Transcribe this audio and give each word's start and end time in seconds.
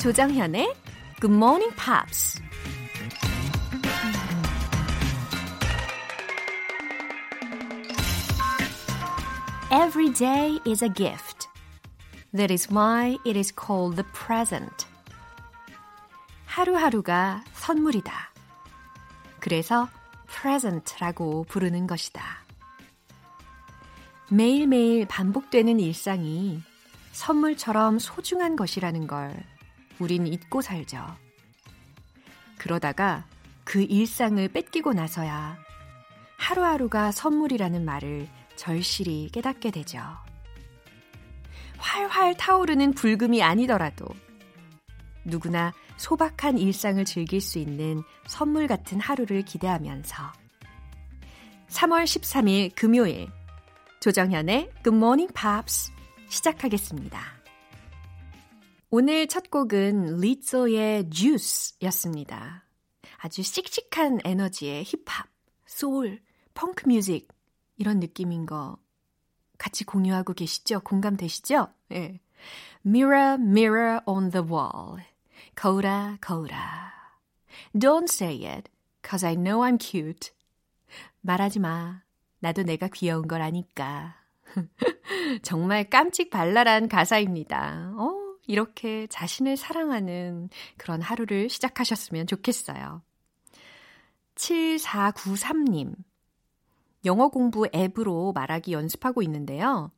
조정현의 0.00 0.74
Good 1.20 1.36
Morning 1.36 1.76
Pops. 1.76 2.40
Every 9.70 10.10
day 10.14 10.58
is 10.66 10.82
a 10.82 10.88
gift. 10.88 11.48
That 12.32 12.50
is 12.50 12.72
why 12.72 13.18
it 13.26 13.38
is 13.38 13.52
called 13.54 13.96
the 13.96 14.10
present. 14.14 14.86
하루하루가 16.46 17.44
선물이다. 17.52 18.32
그래서 19.38 19.90
present라고 20.28 21.44
부르는 21.44 21.86
것이다. 21.86 22.22
매일매일 24.30 25.06
반복되는 25.06 25.78
일상이 25.78 26.62
선물처럼 27.12 27.98
소중한 27.98 28.56
것이라는 28.56 29.06
걸 29.06 29.49
우린 30.00 30.26
잊고 30.26 30.60
살죠. 30.60 31.04
그러다가 32.58 33.26
그 33.64 33.82
일상을 33.82 34.46
뺏기고 34.48 34.92
나서야 34.92 35.58
하루하루가 36.36 37.12
선물이라는 37.12 37.84
말을 37.84 38.28
절실히 38.56 39.28
깨닫게 39.32 39.70
되죠. 39.70 40.00
활활 41.78 42.36
타오르는 42.36 42.92
불금이 42.92 43.42
아니더라도 43.42 44.06
누구나 45.24 45.72
소박한 45.96 46.58
일상을 46.58 47.04
즐길 47.04 47.40
수 47.40 47.58
있는 47.58 48.02
선물 48.26 48.66
같은 48.66 49.00
하루를 49.00 49.42
기대하면서 49.42 50.32
3월 51.68 52.04
13일 52.04 52.74
금요일 52.74 53.28
조정현의 54.00 54.70
Good 54.82 54.96
Morning 54.96 55.32
Pops 55.32 55.92
시작하겠습니다. 56.28 57.39
오늘 58.92 59.28
첫 59.28 59.52
곡은 59.52 60.18
리조의 60.18 61.10
Juice였습니다. 61.10 62.64
아주 63.18 63.40
씩씩한 63.40 64.18
에너지의 64.24 64.82
힙합, 64.82 65.28
소울, 65.64 66.20
펑크 66.54 66.88
뮤직 66.88 67.28
이런 67.76 68.00
느낌인 68.00 68.46
거 68.46 68.78
같이 69.58 69.84
공유하고 69.84 70.32
계시죠? 70.32 70.80
공감되시죠? 70.80 71.68
예. 71.92 72.18
Mirror, 72.84 73.34
mirror 73.40 74.00
on 74.06 74.32
the 74.32 74.44
wall. 74.44 75.00
거울아, 75.54 76.18
거울아. 76.20 76.92
Don't 77.72 78.10
say 78.10 78.44
it, 78.44 78.68
cause 79.08 79.24
I 79.24 79.36
know 79.36 79.60
I'm 79.60 79.80
cute. 79.80 80.32
말하지 81.20 81.60
마. 81.60 82.02
나도 82.40 82.64
내가 82.64 82.88
귀여운 82.88 83.28
걸 83.28 83.40
아니까. 83.40 84.16
정말 85.42 85.88
깜찍 85.88 86.30
발랄한 86.30 86.88
가사입니다. 86.88 87.92
어, 87.96 88.19
이렇게 88.50 89.06
자신을 89.06 89.56
사랑하는 89.56 90.50
그런 90.76 91.00
하루를 91.00 91.48
시작하셨으면 91.48 92.26
좋겠어요. 92.26 93.02
7493님. 94.34 95.94
영어 97.04 97.28
공부 97.28 97.68
앱으로 97.72 98.32
말하기 98.32 98.72
연습하고 98.72 99.22
있는데요. 99.22 99.92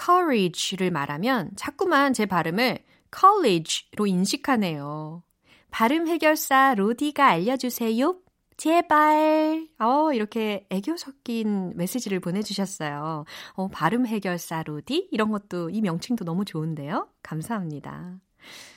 courage를 0.00 0.92
말하면 0.92 1.50
자꾸만 1.56 2.12
제 2.12 2.26
발음을 2.26 2.84
college로 3.12 4.06
인식하네요. 4.06 5.24
발음 5.70 6.06
해결사 6.06 6.74
로디가 6.76 7.26
알려주세요. 7.26 8.16
제발. 8.56 9.68
어, 9.78 10.12
이렇게 10.12 10.66
애교 10.70 10.96
섞인 10.96 11.72
메시지를 11.76 12.20
보내주셨어요. 12.20 13.24
어, 13.54 13.68
발음 13.68 14.06
해결사 14.06 14.62
로디? 14.62 15.08
이런 15.12 15.30
것도, 15.30 15.70
이 15.70 15.80
명칭도 15.82 16.24
너무 16.24 16.44
좋은데요? 16.44 17.08
감사합니다. 17.22 18.18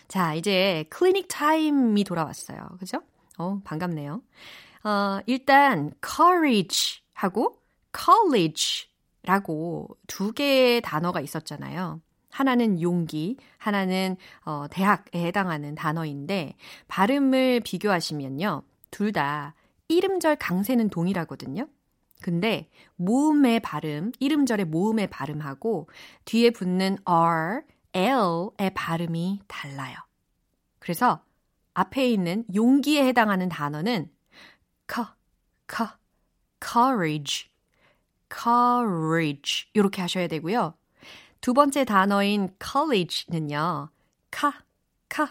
자, 0.07 0.33
이제 0.33 0.85
클리닉 0.89 1.27
타임이 1.29 2.03
돌아왔어요. 2.03 2.57
그죠? 2.79 3.01
어, 3.37 3.61
반갑네요. 3.63 4.21
어, 4.83 5.19
일단, 5.25 5.91
courage 6.05 7.01
하고 7.13 7.61
college 7.97 8.89
라고 9.23 9.87
두 10.07 10.33
개의 10.33 10.81
단어가 10.81 11.21
있었잖아요. 11.21 12.01
하나는 12.31 12.81
용기, 12.81 13.37
하나는 13.57 14.17
어, 14.45 14.65
대학에 14.69 15.25
해당하는 15.25 15.75
단어인데 15.75 16.55
발음을 16.87 17.61
비교하시면요. 17.61 18.63
둘 18.91 19.11
다 19.11 19.53
이름절 19.89 20.37
강세는 20.37 20.89
동일하거든요. 20.89 21.67
근데 22.21 22.69
모음의 22.95 23.61
발음, 23.61 24.11
이름절의 24.19 24.65
모음의 24.65 25.07
발음하고 25.07 25.89
뒤에 26.25 26.51
붙는 26.51 26.97
R, 27.05 27.61
L의 27.93 28.71
발음이 28.73 29.41
달라요. 29.47 29.95
그래서 30.79 31.23
앞에 31.73 32.09
있는 32.09 32.45
용기에 32.53 33.05
해당하는 33.05 33.49
단어는 33.49 34.11
c, 34.91 35.01
c, 35.69 35.83
courage, 36.61 37.49
courage 38.31 39.69
이렇게 39.73 40.01
하셔야 40.01 40.27
되고요. 40.27 40.75
두 41.41 41.53
번째 41.53 41.85
단어인 41.85 42.49
college는요. 42.61 43.89
ca, 44.31 44.51
ca, 45.09 45.25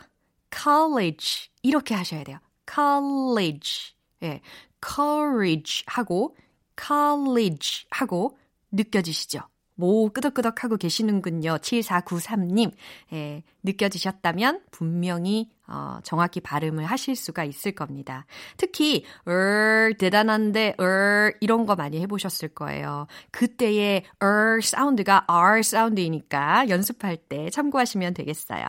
college 0.51 1.51
이렇게 1.63 1.95
하셔야 1.95 2.25
돼요. 2.25 2.39
college 2.67 3.98
예, 4.23 4.41
courage 4.85 5.85
하고 5.87 6.37
college 6.77 7.87
하고 7.91 8.39
느껴지시죠? 8.71 9.41
뭐 9.79 10.11
끄덕끄덕 10.11 10.65
하고 10.65 10.77
계시는군요. 10.77 11.59
7493님. 11.59 12.73
예, 13.13 13.45
느껴지셨다면 13.63 14.63
분명히 14.73 15.51
어, 15.69 16.01
정확히 16.03 16.41
발음을 16.41 16.85
하실 16.85 17.15
수가 17.15 17.45
있을 17.45 17.73
겁니다. 17.73 18.27
특히 18.57 19.05
을 19.29 19.95
대단한데 19.97 20.75
을 20.81 21.35
이런 21.41 21.65
거 21.65 21.77
많이 21.77 22.01
해보셨을 22.01 22.49
거예요. 22.49 23.07
그때의 23.31 24.03
을 24.23 24.63
사운드가 24.63 25.27
R 25.29 25.63
사운드이니까 25.63 26.71
연습할 26.71 27.17
때 27.17 27.49
참고하시면 27.51 28.15
되겠어요. 28.15 28.65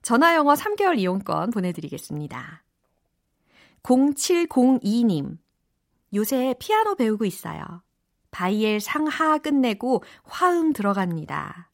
전화 0.00 0.34
영어 0.36 0.54
3개월 0.54 0.98
이용권 0.98 1.50
보내드리겠습니다. 1.50 2.62
0702님. 3.82 5.38
요새 6.14 6.54
피아노 6.58 6.94
배우고 6.94 7.24
있어요. 7.24 7.62
바이엘 8.30 8.80
상하 8.80 9.38
끝내고 9.38 10.02
화음 10.24 10.72
들어갑니다. 10.72 11.70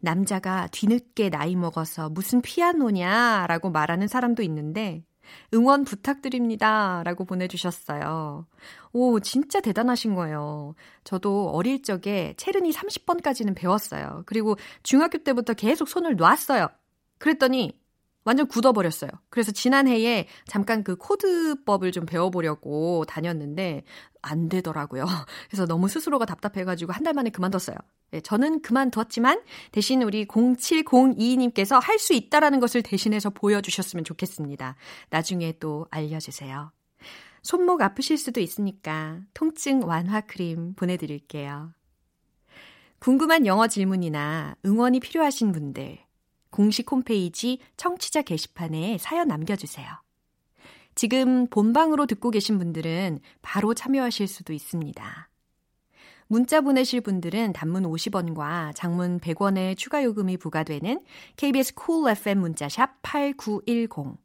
남자가 0.00 0.66
뒤늦게 0.68 1.30
나이 1.30 1.56
먹어서 1.56 2.08
무슨 2.08 2.40
피아노냐 2.40 3.46
라고 3.48 3.70
말하는 3.70 4.08
사람도 4.08 4.42
있는데 4.42 5.04
응원 5.52 5.84
부탁드립니다 5.84 7.02
라고 7.04 7.24
보내주셨어요. 7.24 8.46
오, 8.92 9.20
진짜 9.20 9.60
대단하신 9.60 10.14
거예요. 10.14 10.74
저도 11.04 11.50
어릴 11.50 11.82
적에 11.82 12.34
체르니 12.36 12.70
30번까지는 12.70 13.54
배웠어요. 13.54 14.22
그리고 14.26 14.56
중학교 14.82 15.18
때부터 15.18 15.54
계속 15.54 15.88
손을 15.88 16.16
놨어요. 16.16 16.68
그랬더니 17.18 17.78
완전 18.28 18.46
굳어버렸어요. 18.46 19.10
그래서 19.30 19.52
지난해에 19.52 20.26
잠깐 20.46 20.84
그 20.84 20.96
코드법을 20.96 21.92
좀 21.92 22.04
배워보려고 22.04 23.06
다녔는데 23.06 23.84
안 24.20 24.48
되더라고요. 24.50 25.06
그래서 25.48 25.64
너무 25.66 25.88
스스로가 25.88 26.26
답답해가지고 26.26 26.92
한 26.92 27.02
달 27.02 27.14
만에 27.14 27.30
그만뒀어요. 27.30 27.76
네, 28.10 28.20
저는 28.20 28.60
그만뒀지만 28.60 29.40
대신 29.72 30.02
우리 30.02 30.26
0702님께서 30.26 31.80
할 31.82 31.98
수 31.98 32.12
있다라는 32.12 32.60
것을 32.60 32.82
대신해서 32.82 33.30
보여주셨으면 33.30 34.04
좋겠습니다. 34.04 34.76
나중에 35.08 35.52
또 35.58 35.86
알려주세요. 35.90 36.70
손목 37.42 37.80
아프실 37.80 38.18
수도 38.18 38.40
있으니까 38.40 39.20
통증 39.32 39.80
완화 39.86 40.20
크림 40.20 40.74
보내드릴게요. 40.74 41.72
궁금한 42.98 43.46
영어 43.46 43.68
질문이나 43.68 44.56
응원이 44.66 45.00
필요하신 45.00 45.52
분들 45.52 45.98
공식 46.50 46.90
홈페이지 46.90 47.58
청취자 47.76 48.22
게시판에 48.22 48.98
사연 48.98 49.28
남겨주세요. 49.28 49.86
지금 50.94 51.46
본방으로 51.46 52.06
듣고 52.06 52.30
계신 52.30 52.58
분들은 52.58 53.20
바로 53.40 53.74
참여하실 53.74 54.26
수도 54.26 54.52
있습니다. 54.52 55.28
문자 56.26 56.60
보내실 56.60 57.00
분들은 57.00 57.54
단문 57.54 57.84
50원과 57.84 58.74
장문 58.74 59.18
100원의 59.18 59.76
추가 59.78 60.04
요금이 60.04 60.36
부과되는 60.36 61.00
KBS 61.36 61.74
cool 61.74 62.16
FM 62.16 62.40
문자샵 62.40 63.00
8910 63.02 64.18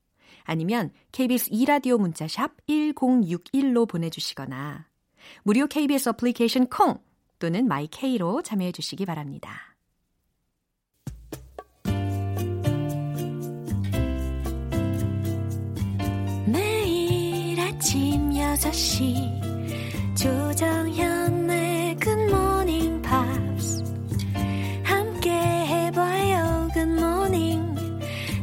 아니면 0.43 0.91
KBS 1.11 1.51
2라디오 1.51 1.97
문자샵 1.99 2.65
1061로 2.67 3.87
보내주시거나 3.87 4.87
무료 5.43 5.67
KBS 5.67 6.09
어플리케이션 6.09 6.67
콩 6.67 6.99
또는 7.39 7.67
마이케이로 7.67 8.41
참여해 8.41 8.73
주시기 8.73 9.05
바랍니다. 9.05 9.72
아침 17.83 18.29
6시 18.29 20.15
조정현의 20.15 21.97
굿모닝 21.97 23.01
팝스 23.01 23.83
함께 24.83 25.29
해봐요 25.31 26.69
Good 26.73 27.10
morning 27.10 27.75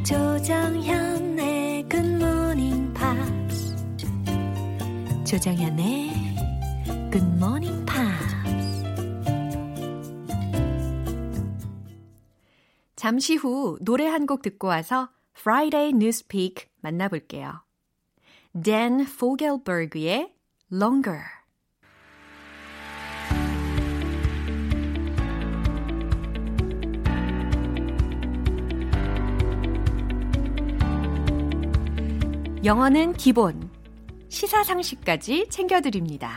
조정현의 0.04 1.88
굿모닝 1.88 2.92
팝스 2.92 3.76
조정현의 5.24 6.10
굿모닝 7.10 7.86
팝스 7.86 8.36
잠시 12.94 13.36
후 13.36 13.78
노래 13.80 14.06
한 14.06 14.26
곡 14.26 14.42
듣고 14.42 14.66
와서 14.66 15.08
Friday 15.32 15.94
News 15.94 16.31
Pick 16.31 16.68
만나볼게요. 16.82 17.69
Dan 18.52 19.02
Fogelberg의 19.02 20.34
Longer. 20.72 21.22
영어는 32.64 33.12
기본, 33.12 33.70
시사상식까지 34.28 35.46
챙겨드립니다. 35.48 36.32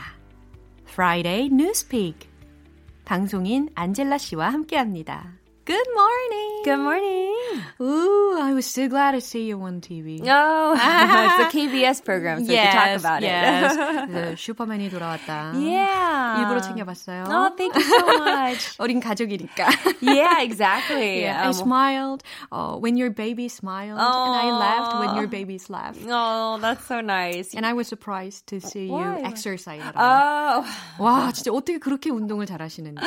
Friday 0.88 1.46
Newspeak. 1.46 2.28
방송인 3.04 3.68
안젤라 3.74 4.18
씨와 4.18 4.50
함께합니다. 4.50 5.43
Good 5.69 5.87
morning. 5.93 6.61
Good 6.65 6.79
morning. 6.79 7.35
Ooh, 7.79 8.39
I 8.41 8.53
was 8.55 8.65
so 8.65 8.87
glad 8.87 9.11
to 9.11 9.21
see 9.21 9.45
you 9.45 9.61
on 9.61 9.81
TV. 9.81 10.19
Oh, 10.25 10.73
it's 10.73 10.81
a 10.81 11.55
KBS 11.55 12.03
program, 12.03 12.43
so 12.43 12.51
yes, 12.51 12.73
we 12.73 12.79
can 12.79 12.89
talk 12.89 12.99
about 12.99 13.21
yes. 13.21 13.77
it. 13.77 14.11
the 14.11 14.35
슈퍼맨이 14.35 14.89
돌아왔다. 14.89 15.53
Yeah. 15.61 16.41
일부러 16.41 16.59
챙겨봤어요. 16.61 17.25
Oh, 17.29 17.53
thank 17.55 17.75
you 17.75 17.83
so 17.83 18.17
much. 18.17 18.77
어린 18.79 18.99
가족이니까. 18.99 19.69
yeah, 20.01 20.41
exactly. 20.41 21.21
Yeah, 21.21 21.43
um, 21.43 21.49
I 21.49 21.51
smiled 21.51 22.23
uh, 22.51 22.73
when 22.75 22.97
your 22.97 23.11
baby 23.11 23.47
smiled, 23.47 23.99
oh. 24.01 24.25
and 24.25 24.35
I 24.35 24.49
laughed 24.49 24.99
when 24.99 25.15
your 25.17 25.27
babies 25.27 25.69
laughed. 25.69 26.01
Oh, 26.09 26.57
that's 26.59 26.87
so 26.87 27.01
nice. 27.01 27.53
And 27.53 27.63
I 27.63 27.73
was 27.73 27.87
surprised 27.87 28.47
to 28.47 28.59
see 28.59 28.87
Why? 28.89 29.19
you 29.19 29.25
exercise. 29.25 29.83
Oh. 29.95 30.65
와, 30.97 31.31
진짜 31.31 31.51
어떻게 31.53 31.77
그렇게 31.77 32.09
운동을 32.09 32.47
잘하시는지 32.47 33.05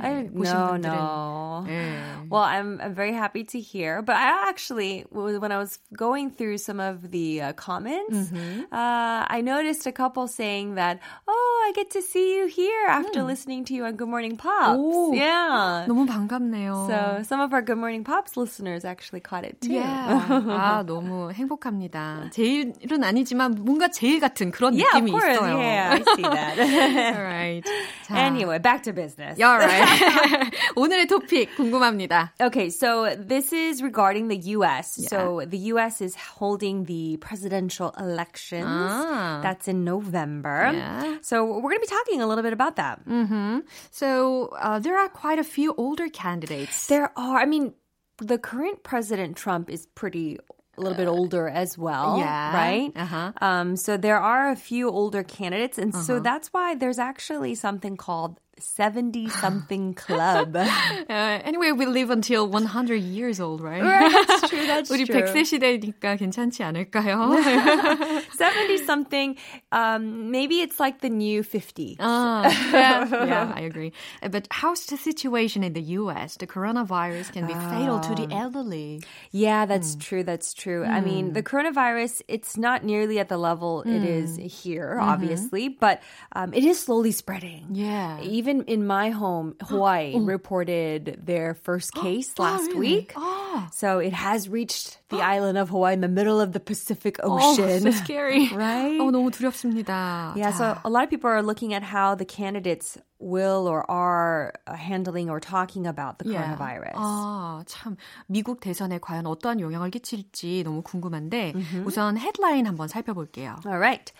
I, 0.00 0.30
보신 0.30 0.54
no, 0.54 0.68
분들은. 0.78 0.94
no. 0.94 1.64
네. 1.66 1.97
Well, 2.30 2.42
I'm, 2.42 2.80
I'm 2.82 2.94
very 2.94 3.12
happy 3.12 3.44
to 3.44 3.60
hear. 3.60 4.02
But 4.02 4.16
I 4.16 4.48
actually, 4.48 5.04
when 5.10 5.52
I 5.52 5.58
was 5.58 5.78
going 5.96 6.30
through 6.30 6.58
some 6.58 6.80
of 6.80 7.10
the 7.10 7.40
uh, 7.42 7.52
comments, 7.54 8.30
Mm-hmm. 8.30 8.72
uh, 8.72 9.24
I 9.28 9.40
noticed 9.42 9.86
a 9.86 9.92
couple 9.92 10.26
saying 10.28 10.74
that, 10.76 11.00
oh, 11.28 11.64
I 11.68 11.72
get 11.72 11.90
to 11.90 12.02
see 12.02 12.36
you 12.36 12.46
here 12.46 12.86
after 12.88 13.20
Mm. 13.20 13.26
listening 13.26 13.64
to 13.66 13.74
you 13.74 13.84
on 13.84 13.96
Good 13.96 14.08
Morning 14.08 14.36
Pops. 14.36 14.76
오, 14.78 15.14
yeah. 15.14 15.86
너무 15.86 16.06
반갑네요. 16.06 16.86
So 16.88 17.22
some 17.22 17.40
of 17.40 17.52
our 17.52 17.62
Good 17.62 17.78
Morning 17.78 18.04
Pops 18.04 18.36
listeners 18.36 18.84
actually 18.84 19.20
caught 19.20 19.44
it 19.44 19.60
too. 19.60 19.72
Yeah. 19.74 20.26
아, 20.30 20.84
너무 20.84 21.32
행복합니다. 21.32 22.30
제일은 22.32 23.02
아니지만 23.04 23.54
뭔가 23.64 23.88
제일 23.88 24.20
같은 24.20 24.50
그런 24.50 24.74
yeah, 24.74 24.84
of 24.94 25.02
느낌이 25.04 25.10
course. 25.10 25.38
있어요. 25.38 25.58
Yeah, 25.58 25.90
I 25.92 26.14
see 26.16 26.22
that. 26.22 26.58
Alright. 27.16 27.64
자, 28.08 28.16
anyway, 28.16 28.58
back 28.58 28.82
to 28.84 28.92
business. 28.92 29.40
Alright. 29.40 30.52
오늘의 30.76 31.06
토픽 31.06 31.56
궁금 31.56 31.82
합니다. 31.88 32.32
Okay, 32.40 32.70
so 32.70 33.14
this 33.16 33.52
is 33.52 33.82
regarding 33.82 34.28
the 34.28 34.36
U.S. 34.58 34.98
Yeah. 34.98 35.08
So 35.08 35.42
the 35.46 35.58
U.S. 35.74 36.00
is 36.00 36.14
holding 36.14 36.84
the 36.84 37.16
presidential 37.18 37.94
elections. 37.98 38.66
Ah. 38.66 39.40
That's 39.42 39.68
in 39.68 39.84
November. 39.84 40.70
Yeah. 40.72 41.18
So 41.22 41.44
we're 41.44 41.70
going 41.70 41.82
to 41.82 41.86
be 41.88 41.94
talking 41.94 42.20
a 42.20 42.26
little 42.26 42.42
bit 42.42 42.52
about 42.52 42.76
that. 42.76 43.06
Mm-hmm. 43.06 43.60
So 43.90 44.54
uh, 44.58 44.78
there 44.78 44.98
are 44.98 45.08
quite 45.08 45.38
a 45.38 45.44
few 45.44 45.74
older 45.76 46.08
candidates. 46.08 46.86
There 46.86 47.10
are, 47.16 47.38
I 47.38 47.46
mean, 47.46 47.74
the 48.18 48.38
current 48.38 48.82
president 48.82 49.36
Trump 49.36 49.70
is 49.70 49.86
pretty 49.94 50.38
a 50.76 50.80
little 50.80 50.96
bit 50.96 51.06
older 51.06 51.48
as 51.48 51.78
well, 51.78 52.18
yeah. 52.18 52.54
right? 52.54 52.92
Uh-huh. 52.96 53.32
Um, 53.40 53.76
so 53.76 53.96
there 53.96 54.18
are 54.18 54.50
a 54.50 54.56
few 54.56 54.90
older 54.90 55.22
candidates, 55.22 55.78
and 55.78 55.94
so 55.94 56.18
that's 56.18 56.48
why 56.48 56.74
there's 56.74 56.98
actually 56.98 57.54
something 57.54 57.96
called 57.96 58.40
70 58.58 59.28
something 59.30 59.94
club. 59.94 60.56
Uh, 60.56 61.40
anyway, 61.44 61.72
we 61.72 61.86
live 61.86 62.10
until 62.10 62.48
100 62.48 62.94
years 62.96 63.40
old, 63.40 63.60
right? 63.60 63.82
that's 63.82 64.48
true. 64.48 64.66
That's 64.66 64.90
우리 64.90 65.06
true. 65.06 65.20
100세 65.22 65.44
시대니까 65.44 66.16
괜찮지 66.16 66.62
않을까요? 66.62 67.34
70 68.38 68.78
something, 68.86 69.36
um, 69.72 70.30
maybe 70.30 70.60
it's 70.60 70.78
like 70.80 71.00
the 71.00 71.10
new 71.10 71.42
50. 71.42 71.96
Uh, 71.98 72.50
yeah, 72.72 73.06
yeah, 73.10 73.52
I 73.54 73.60
agree. 73.60 73.92
Uh, 74.22 74.28
But 74.28 74.46
how's 74.50 74.86
the 74.86 74.96
situation 74.96 75.62
in 75.62 75.72
the 75.72 75.82
US? 75.98 76.36
The 76.36 76.46
coronavirus 76.46 77.32
can 77.32 77.46
be 77.46 77.54
fatal 77.54 78.00
to 78.00 78.14
the 78.14 78.32
elderly. 78.32 79.02
Yeah, 79.30 79.66
that's 79.66 79.94
true. 79.96 80.22
That's 80.22 80.54
true. 80.54 80.84
I 80.84 81.00
mean, 81.00 81.32
the 81.32 81.42
coronavirus, 81.42 82.22
it's 82.28 82.56
not 82.56 82.84
nearly 82.84 83.18
at 83.18 83.28
the 83.28 83.36
level 83.38 83.82
it 83.82 84.04
is 84.04 84.36
here, 84.36 84.98
obviously, 85.00 85.68
but 85.68 86.00
um, 86.34 86.54
it 86.54 86.64
is 86.64 86.78
slowly 86.80 87.10
spreading. 87.12 87.66
Yeah. 87.72 88.20
Even 88.22 88.47
in 88.48 88.86
my 88.86 89.10
home, 89.10 89.54
Hawaii 89.62 90.18
reported 90.18 91.18
their 91.24 91.54
first 91.54 91.92
case 91.94 92.32
last 92.38 92.66
really? 92.68 92.78
week. 92.78 93.12
Oh. 93.16 93.68
So 93.72 93.98
it 93.98 94.12
has 94.12 94.48
reached 94.48 94.98
the 95.10 95.20
island 95.22 95.58
of 95.58 95.68
Hawaii 95.70 95.94
in 95.94 96.00
the 96.00 96.08
middle 96.08 96.40
of 96.40 96.52
the 96.52 96.60
Pacific 96.60 97.18
Oh, 97.22 97.38
Ocean. 97.52 97.80
so 97.82 97.90
scary. 97.90 98.48
Right? 98.54 98.98
어, 99.00 99.10
너무 99.10 99.30
두렵습니다. 99.30 100.36
Yeah, 100.36 100.50
자, 100.52 100.56
so 100.56 100.78
a 100.84 100.90
lot 100.90 101.04
of 101.04 101.10
people 101.10 101.30
are 101.30 101.42
looking 101.42 101.74
at 101.74 101.82
how 101.82 102.14
the 102.14 102.24
candidates 102.24 102.98
will 103.20 103.66
or 103.68 103.88
are 103.90 104.52
uh, 104.66 104.74
handling 104.74 105.30
or 105.30 105.40
talking 105.40 105.86
about 105.86 106.18
the 106.18 106.28
Yeah. 106.28 106.56
coronavirus. 106.56 106.94
아, 106.96 107.62
참 107.66 107.96
미국 108.28 108.60
대선에 108.60 108.98
과연 108.98 109.26
어떠한 109.26 109.60
영향을 109.60 109.90
끼칠지 109.90 110.62
너무 110.64 110.82
궁금한데 110.82 111.54
우선 111.86 112.18
헤드라인 112.18 112.66
한번 112.66 112.88
살펴볼게요. 112.88 113.56
All 113.66 113.78
right. 113.78 114.12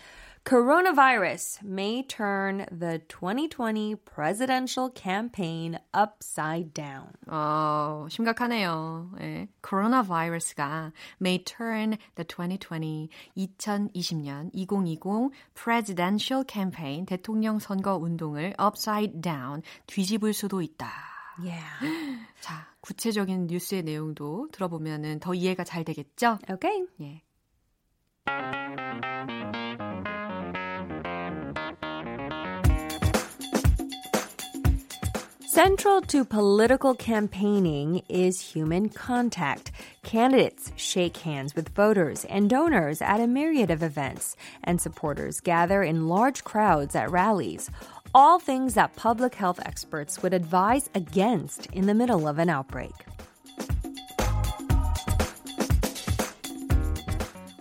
Coronavirus 0.44 1.62
may 1.62 2.02
turn 2.02 2.66
the 2.72 2.98
2020 3.08 3.94
presidential 3.96 4.88
campaign 4.88 5.78
upside 5.92 6.72
down. 6.72 7.12
어, 7.28 8.06
심각하네요. 8.08 9.12
예. 9.20 9.48
coronavirus가 9.62 10.92
may 11.20 11.44
turn 11.44 11.98
the 12.16 12.24
2020 12.24 13.10
2020년 13.36 14.50
2020 14.54 15.30
presidential 15.54 16.44
campaign 16.48 17.04
대통령 17.04 17.58
선거 17.58 17.96
운동을 17.96 18.54
upside 18.58 19.20
down 19.20 19.62
뒤집을 19.86 20.32
수도 20.32 20.62
있다. 20.62 20.88
Yeah. 21.38 21.64
자, 22.40 22.66
구체적인 22.80 23.46
뉴스의 23.46 23.82
내용도 23.82 24.48
들어보면은 24.52 25.20
더 25.20 25.34
이해가 25.34 25.64
잘 25.64 25.84
되겠죠? 25.84 26.38
Okay. 26.48 26.86
예. 27.02 27.22
Central 35.59 36.01
to 36.01 36.25
political 36.25 36.95
campaigning 36.95 38.01
is 38.09 38.39
human 38.41 38.89
contact. 38.89 39.71
Candidates 40.03 40.71
shake 40.75 41.17
hands 41.17 41.55
with 41.55 41.69
voters 41.75 42.25
and 42.25 42.49
donors 42.49 43.01
at 43.01 43.19
a 43.19 43.27
myriad 43.27 43.69
of 43.69 43.83
events, 43.83 44.35
and 44.63 44.81
supporters 44.81 45.39
gather 45.39 45.83
in 45.83 46.07
large 46.07 46.43
crowds 46.43 46.95
at 46.95 47.11
rallies. 47.11 47.69
All 48.13 48.39
things 48.39 48.73
that 48.73 48.95
public 48.95 49.35
health 49.35 49.59
experts 49.65 50.23
would 50.23 50.33
advise 50.33 50.89
against 50.95 51.67
in 51.67 51.85
the 51.85 51.93
middle 51.93 52.27
of 52.27 52.39
an 52.39 52.49
outbreak. 52.49 52.93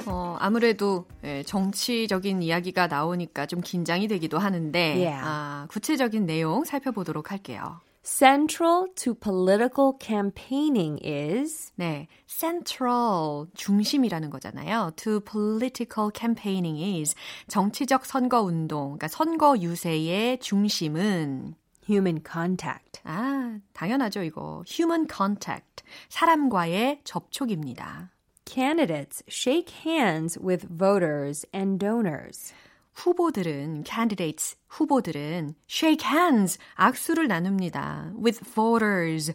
어, 0.06 0.36
아무래도 0.38 1.06
예, 1.24 1.42
정치적인 1.42 2.42
이야기가 2.42 2.88
나오니까 2.88 3.46
좀 3.46 3.60
긴장이 3.62 4.06
되기도 4.06 4.38
하는데 4.38 4.78
Yeah. 4.96 5.22
아, 5.24 5.66
구체적인 5.70 6.26
내용 6.26 6.64
살펴보도록 6.64 7.30
할게요. 7.32 7.80
Central 8.09 8.87
to 8.95 9.13
political 9.13 9.93
campaigning 10.01 10.97
is 11.03 11.71
네, 11.75 12.07
central 12.27 13.45
중심이라는 13.53 14.31
거잖아요. 14.31 14.91
To 14.95 15.19
political 15.21 16.09
campaigning 16.13 16.81
is 16.99 17.15
정치적 17.47 18.07
선거 18.07 18.41
운동, 18.41 18.97
그러니까 18.97 19.07
선거 19.07 19.55
유세의 19.59 20.39
중심은 20.39 21.53
human 21.87 22.21
contact. 22.29 22.99
아, 23.03 23.59
당연하죠, 23.73 24.23
이거. 24.23 24.63
human 24.67 25.07
contact. 25.07 25.83
사람과의 26.09 27.01
접촉입니다. 27.03 28.11
Candidates 28.45 29.23
shake 29.29 29.71
hands 29.85 30.37
with 30.43 30.67
voters 30.67 31.45
and 31.53 31.77
donors. 31.77 32.53
후보들은 32.93 33.83
candidates 33.85 34.57
후보들은 34.67 35.55
shake 35.69 36.07
hands 36.07 36.57
악수를 36.75 37.27
나눕니다. 37.27 38.13
with 38.21 38.43
voters 38.53 39.33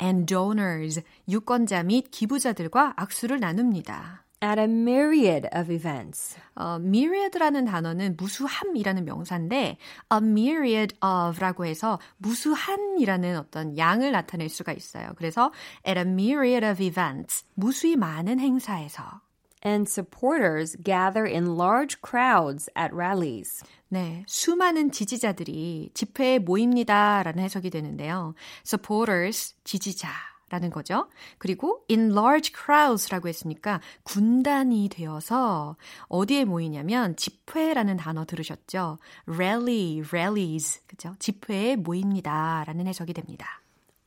and 0.00 0.26
donors 0.26 1.02
유권자 1.28 1.82
및 1.84 2.10
기부자들과 2.10 2.94
악수를 2.96 3.40
나눕니다. 3.40 4.24
At 4.42 4.58
a 4.58 4.64
myriad 4.64 5.46
of 5.54 5.70
events. 5.70 6.38
어, 6.54 6.78
myriad라는 6.80 7.66
단어는 7.66 8.16
무수함이라는 8.16 9.04
명사인데 9.04 9.76
a 10.10 10.16
myriad 10.16 10.96
of라고 11.04 11.66
해서 11.66 11.98
무수한이라는 12.16 13.36
어떤 13.36 13.76
양을 13.76 14.12
나타낼 14.12 14.48
수가 14.48 14.72
있어요. 14.72 15.12
그래서 15.16 15.52
at 15.86 15.98
a 15.98 16.06
myriad 16.06 16.64
of 16.64 16.82
events 16.82 17.44
무수히 17.54 17.96
많은 17.96 18.40
행사에서 18.40 19.20
and 19.64 19.88
supporters 19.88 20.76
gather 20.82 21.24
in 21.24 21.56
large 21.56 22.00
crowds 22.02 22.68
at 22.76 22.94
rallies. 22.94 23.62
네, 23.88 24.24
수많은 24.26 24.92
지지자들이 24.92 25.90
집회에 25.94 26.38
모입니다라는 26.38 27.42
해석이 27.42 27.70
되는데요. 27.70 28.34
supporters, 28.64 29.54
지지자 29.64 30.08
라는 30.50 30.70
거죠. 30.70 31.08
그리고 31.38 31.84
in 31.88 32.10
large 32.10 32.52
crowds라고 32.52 33.28
했으니까 33.28 33.80
군단이 34.02 34.88
되어서 34.88 35.76
어디에 36.08 36.44
모이냐면 36.44 37.14
집회라는 37.14 37.96
단어 37.96 38.24
들으셨죠? 38.24 38.98
rally, 39.28 40.02
rallies, 40.10 40.80
그죠? 40.88 41.14
집회에 41.20 41.76
모입니다라는 41.76 42.88
해석이 42.88 43.12
됩니다. 43.14 43.62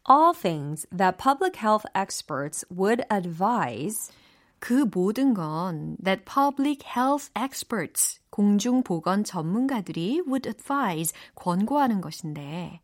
All 0.10 0.34
things 0.34 0.86
that 0.96 1.18
public 1.18 1.58
health 1.58 1.86
experts 1.96 2.66
would 2.70 3.06
advise 3.10 4.12
그 4.64 4.86
모든 4.90 5.34
건 5.34 5.98
that 6.02 6.24
public 6.24 6.86
health 6.88 7.30
experts, 7.36 8.22
공중보건 8.30 9.26
전문가들이 9.26 10.22
would 10.26 10.48
advise, 10.48 11.14
권고하는 11.36 12.00
것인데 12.00 12.80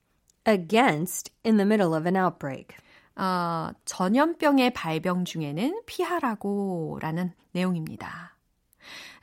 against 0.46 1.32
in 1.46 1.56
the 1.56 1.66
middle 1.66 1.96
of 1.96 2.06
an 2.06 2.18
outbreak. 2.18 2.76
어, 3.16 3.72
전염병의 3.86 4.74
발병 4.74 5.24
중에는 5.24 5.84
피하라고라는 5.86 7.32
내용입니다. 7.54 8.36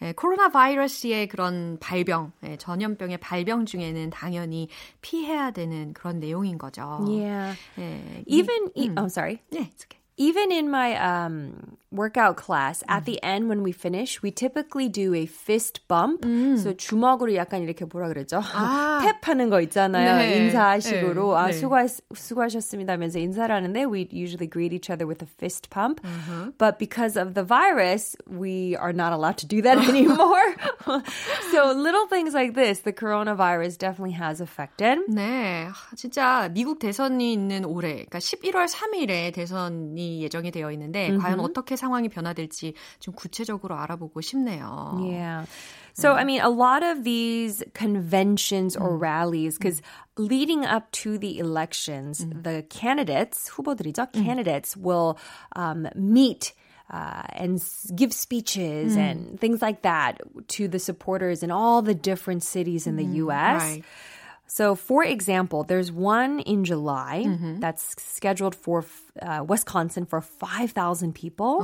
예, 0.01 0.13
코로나 0.13 0.49
바이러스의 0.49 1.29
그런 1.29 1.77
발병, 1.79 2.33
예, 2.45 2.57
전염병의 2.57 3.19
발병 3.19 3.67
중에는 3.67 4.09
당연히 4.09 4.69
피해야 5.03 5.51
되는 5.51 5.93
그런 5.93 6.21
내용인 6.21 6.57
거죠. 6.57 7.05
Yeah. 7.07 7.59
예, 7.79 8.25
Even, 8.27 8.71
이, 8.75 8.87
e- 8.87 8.91
oh, 8.97 9.09
sorry. 9.11 9.43
네, 9.51 9.71
it's 9.71 9.85
okay. 9.85 10.01
Even 10.18 10.52
in 10.52 10.70
my 10.70 10.94
um, 10.98 11.78
workout 11.92 12.38
class, 12.38 12.84
at 12.88 13.06
the 13.06 13.18
end 13.24 13.50
when 13.50 13.64
we 13.64 13.72
finish, 13.72 14.22
we 14.22 14.30
typically 14.30 14.88
do 14.88 15.16
a 15.16 15.26
fist 15.26 15.88
bump. 15.88 16.24
So 16.58 16.74
주먹으로 16.74 17.34
약간 17.34 17.64
이렇게 17.64 17.86
뭐라 17.86 18.08
그러죠? 18.10 18.40
아. 18.54 19.02
탭하는 19.02 19.50
거 19.50 19.62
있잖아요. 19.62 20.18
네. 20.18 20.38
인사식으로. 20.46 21.34
네. 21.34 21.40
아, 21.40 21.48
네. 21.48 21.54
수고하, 21.54 21.88
수고하셨습니다 22.14 22.94
하면서 22.94 23.18
인사를 23.18 23.54
하는데 23.54 23.86
we 23.86 24.08
usually 24.12 24.48
greet 24.48 24.74
each 24.74 24.92
other 24.92 25.08
with 25.08 25.24
a 25.24 25.28
fist 25.28 25.72
pump. 25.72 26.02
But 26.60 26.78
because 26.78 27.18
of 27.18 27.34
the 27.34 27.44
virus, 27.44 28.16
we 28.28 28.76
are 28.78 28.94
not 28.94 29.14
allowed 29.14 29.38
to 29.40 29.48
do 29.48 29.64
that 29.64 29.80
anymore. 29.90 30.56
so 31.52 31.74
little 31.74 32.06
things 32.06 32.36
like 32.36 32.54
this, 32.54 32.82
the 32.82 32.94
coronavirus 32.94 33.80
definitely 33.80 34.14
has 34.14 34.40
affected. 34.40 35.00
네, 35.10 35.68
진짜 35.96 36.48
미국 36.54 36.78
대선이 36.78 37.34
있는 37.34 37.66
올해, 37.66 38.06
그러니까 38.06 38.20
11월 38.20 38.68
3일에 38.70 39.34
대선이 39.34 40.05
예정이 40.06 40.52
되어 40.52 40.72
있는데 40.72 41.10
과연 41.18 41.40
어떻게 41.40 41.76
상황이 41.76 42.10
변화될지 42.10 42.74
좀 43.00 43.14
구체적으로 43.14 43.76
알아보고 43.76 44.22
싶네요. 44.22 44.98
Yeah. 45.02 45.46
So, 45.94 46.14
I 46.14 46.24
mean, 46.24 46.40
a 46.42 46.50
lot 46.50 46.84
of 46.84 47.04
these 47.04 47.64
conventions 47.74 48.78
or 48.78 48.96
rallies, 48.98 49.58
because 49.58 49.82
leading 50.18 50.66
up 50.66 50.90
to 51.04 51.18
the 51.18 51.38
elections, 51.40 52.26
the 52.32 52.64
candidates, 52.70 53.50
후보들이죠, 53.50 54.12
candidates 54.14 54.78
will 54.78 55.18
um, 55.56 55.88
meet 55.96 56.54
uh, 56.90 57.24
and 57.36 57.56
s- 57.60 57.92
give 57.96 58.14
speeches 58.14 58.96
and 58.96 59.40
things 59.40 59.62
like 59.62 59.82
that 59.82 60.20
to 60.48 60.68
the 60.68 60.80
supporters 60.80 61.44
in 61.44 61.52
all 61.52 61.82
the 61.82 61.94
different 61.96 62.44
cities 62.44 62.88
in 62.88 62.96
the 62.96 63.06
U.S. 63.28 63.62
right. 63.62 63.84
So, 64.48 64.76
for 64.76 65.02
example, 65.06 65.64
there's 65.64 65.94
one 65.94 66.40
in 66.42 66.66
July 66.66 67.24
that's 67.62 67.96
scheduled 67.98 68.54
for 68.54 68.84
uh, 69.22 69.44
Wisconsin 69.46 70.06
for 70.06 70.22
5,000 70.22 71.14
people. 71.14 71.60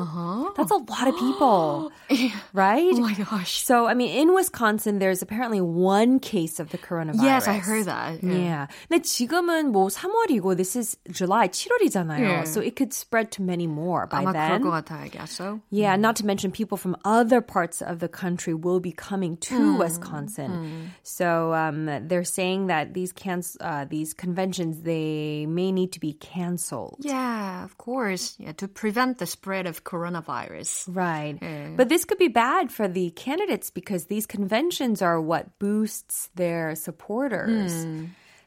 That's 0.57 0.71
a 0.71 0.75
lot 0.77 1.07
of 1.07 1.15
people, 1.17 1.91
right? 2.53 2.91
Oh 2.93 2.99
my 2.99 3.13
gosh. 3.13 3.63
So, 3.63 3.87
I 3.87 3.93
mean, 3.93 4.11
in 4.17 4.33
Wisconsin, 4.33 4.99
there's 4.99 5.21
apparently 5.21 5.61
one 5.61 6.19
case 6.19 6.59
of 6.59 6.69
the 6.71 6.77
coronavirus. 6.77 7.23
Yes, 7.23 7.47
I 7.47 7.57
heard 7.57 7.85
that. 7.85 8.21
Yeah. 8.23 8.67
근데 8.89 9.01
지금은 9.01 9.71
뭐 9.71 9.87
3월이고 9.89 10.57
this 10.57 10.75
is 10.75 10.97
July, 11.09 11.47
7월이잖아요. 11.47 12.19
Yeah. 12.19 12.43
So 12.43 12.59
it 12.61 12.75
could 12.75 12.91
spread 12.93 13.31
to 13.31 13.41
many 13.41 13.67
more 13.67 14.07
by 14.07 14.23
아마 14.25 14.33
then. 14.33 14.61
그럴 14.61 14.61
것 14.61 14.83
같아요, 14.85 15.03
I 15.03 15.07
guess 15.09 15.31
so. 15.31 15.61
Yeah, 15.69 15.95
not 15.95 16.15
to 16.17 16.25
mention 16.25 16.51
people 16.51 16.77
from 16.77 16.97
other 17.05 17.39
parts 17.41 17.81
of 17.81 17.99
the 17.99 18.09
country 18.09 18.53
will 18.53 18.79
be 18.79 18.91
coming 18.91 19.37
to 19.47 19.77
Wisconsin. 19.77 20.91
So 21.03 21.53
um, 21.53 21.85
they're 22.07 22.23
saying 22.27 22.67
that 22.67 22.93
these 22.93 23.11
can- 23.13 23.43
uh, 23.61 23.85
these 23.89 24.13
conventions 24.13 24.81
they 24.83 25.45
may 25.47 25.71
need 25.71 25.91
to 25.93 25.99
be 25.99 26.13
canceled. 26.13 26.97
Yeah, 26.99 27.37
of 27.63 27.77
course. 27.77 28.35
Yeah, 28.39 28.53
to 28.57 28.67
prevent 28.67 29.17
the 29.19 29.25
spread 29.25 29.65
of 29.65 29.83
coronavirus. 29.83 30.87
Right. 30.93 31.37
Yeah. 31.41 31.75
But 31.75 31.89
this 31.89 32.05
could 32.05 32.17
be 32.17 32.27
bad 32.27 32.71
for 32.71 32.87
the 32.87 33.11
candidates 33.11 33.69
because 33.69 34.05
these 34.05 34.25
conventions 34.25 35.01
are 35.01 35.19
what 35.19 35.57
boosts 35.59 36.29
their 36.35 36.75
supporters. 36.75 37.85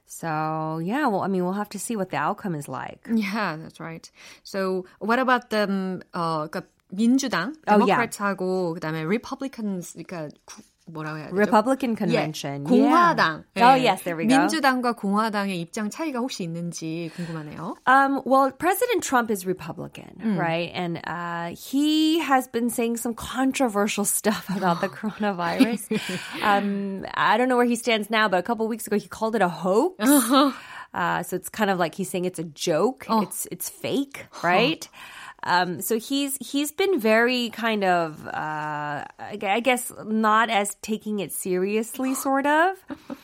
So, 0.06 0.80
yeah, 0.82 1.06
well, 1.06 1.22
I 1.22 1.28
mean, 1.28 1.44
we'll 1.44 1.54
have 1.54 1.68
to 1.70 1.78
see 1.78 1.94
what 1.94 2.10
the 2.10 2.16
outcome 2.16 2.56
is 2.56 2.66
like. 2.66 3.06
Yeah, 3.06 3.56
that's 3.56 3.78
right. 3.78 4.10
So, 4.42 4.84
what 4.98 5.20
about 5.20 5.50
the 5.50 5.62
um, 5.64 6.02
어, 6.12 6.48
그러니까 6.50 6.66
민주당, 6.92 7.54
Oh, 7.68 7.86
yeah. 7.86 7.96
Democrats하고 7.96 8.74
그다음에 8.74 9.06
Republicans, 9.06 9.94
그러니까 9.94 10.30
구, 10.46 10.62
뭐라고 10.90 11.18
해야 11.18 11.26
되죠? 11.26 11.36
Republican 11.36 11.92
예, 11.92 11.96
convention. 11.96 12.64
공화당. 12.64 13.44
Yeah. 13.54 13.70
Oh, 13.70 13.76
예. 13.76 13.84
yes, 13.84 14.02
there 14.02 14.16
we 14.16 14.26
go. 14.26 14.36
민주당과 14.36 14.92
공화당의 14.92 15.60
입장 15.60 15.88
차이가 15.90 16.18
혹시 16.18 16.42
있는지 16.44 17.10
궁금하네요. 17.14 17.76
Um, 17.86 18.22
well, 18.24 18.50
President 18.50 19.02
Trump 19.04 19.30
is 19.30 19.46
Republican, 19.46 20.36
right? 20.36 20.70
And 20.74 21.00
uh, 21.06 21.54
he 21.54 22.18
has 22.18 22.48
been 22.48 22.70
saying 22.70 22.96
some 22.96 23.14
controversial 23.14 24.04
stuff 24.04 24.50
about 24.50 24.80
the 24.80 24.88
coronavirus. 24.88 25.86
um, 26.42 27.06
I 27.14 27.36
don't 27.36 27.48
know 27.48 27.56
where 27.56 27.70
he 27.70 27.76
stands 27.76 28.10
now, 28.10 28.28
but 28.28 28.38
a 28.38 28.42
couple 28.42 28.66
weeks 28.66 28.86
ago 28.86 28.98
he 28.98 29.08
called 29.08 29.36
it 29.36 29.42
a 29.42 29.48
hoax. 29.48 30.04
Uh, 30.92 31.22
so 31.22 31.36
it's 31.36 31.48
kind 31.48 31.70
of 31.70 31.78
like 31.78 31.94
he's 31.94 32.10
saying 32.10 32.24
it's 32.24 32.40
a 32.40 32.44
joke. 32.44 33.06
It's 33.08 33.46
it's 33.52 33.68
fake, 33.68 34.26
right? 34.42 34.82
Um, 35.44 35.80
so 35.80 35.98
he's 35.98 36.36
he's 36.40 36.70
been 36.72 37.00
very 37.00 37.48
kind 37.50 37.82
of 37.84 38.26
uh, 38.28 39.04
I 39.18 39.36
gu- 39.38 39.46
I 39.46 39.60
guess 39.60 39.90
not 40.04 40.50
as 40.50 40.76
taking 40.82 41.20
it 41.20 41.32
seriously, 41.32 42.14
sort 42.14 42.46
of. 42.46 42.76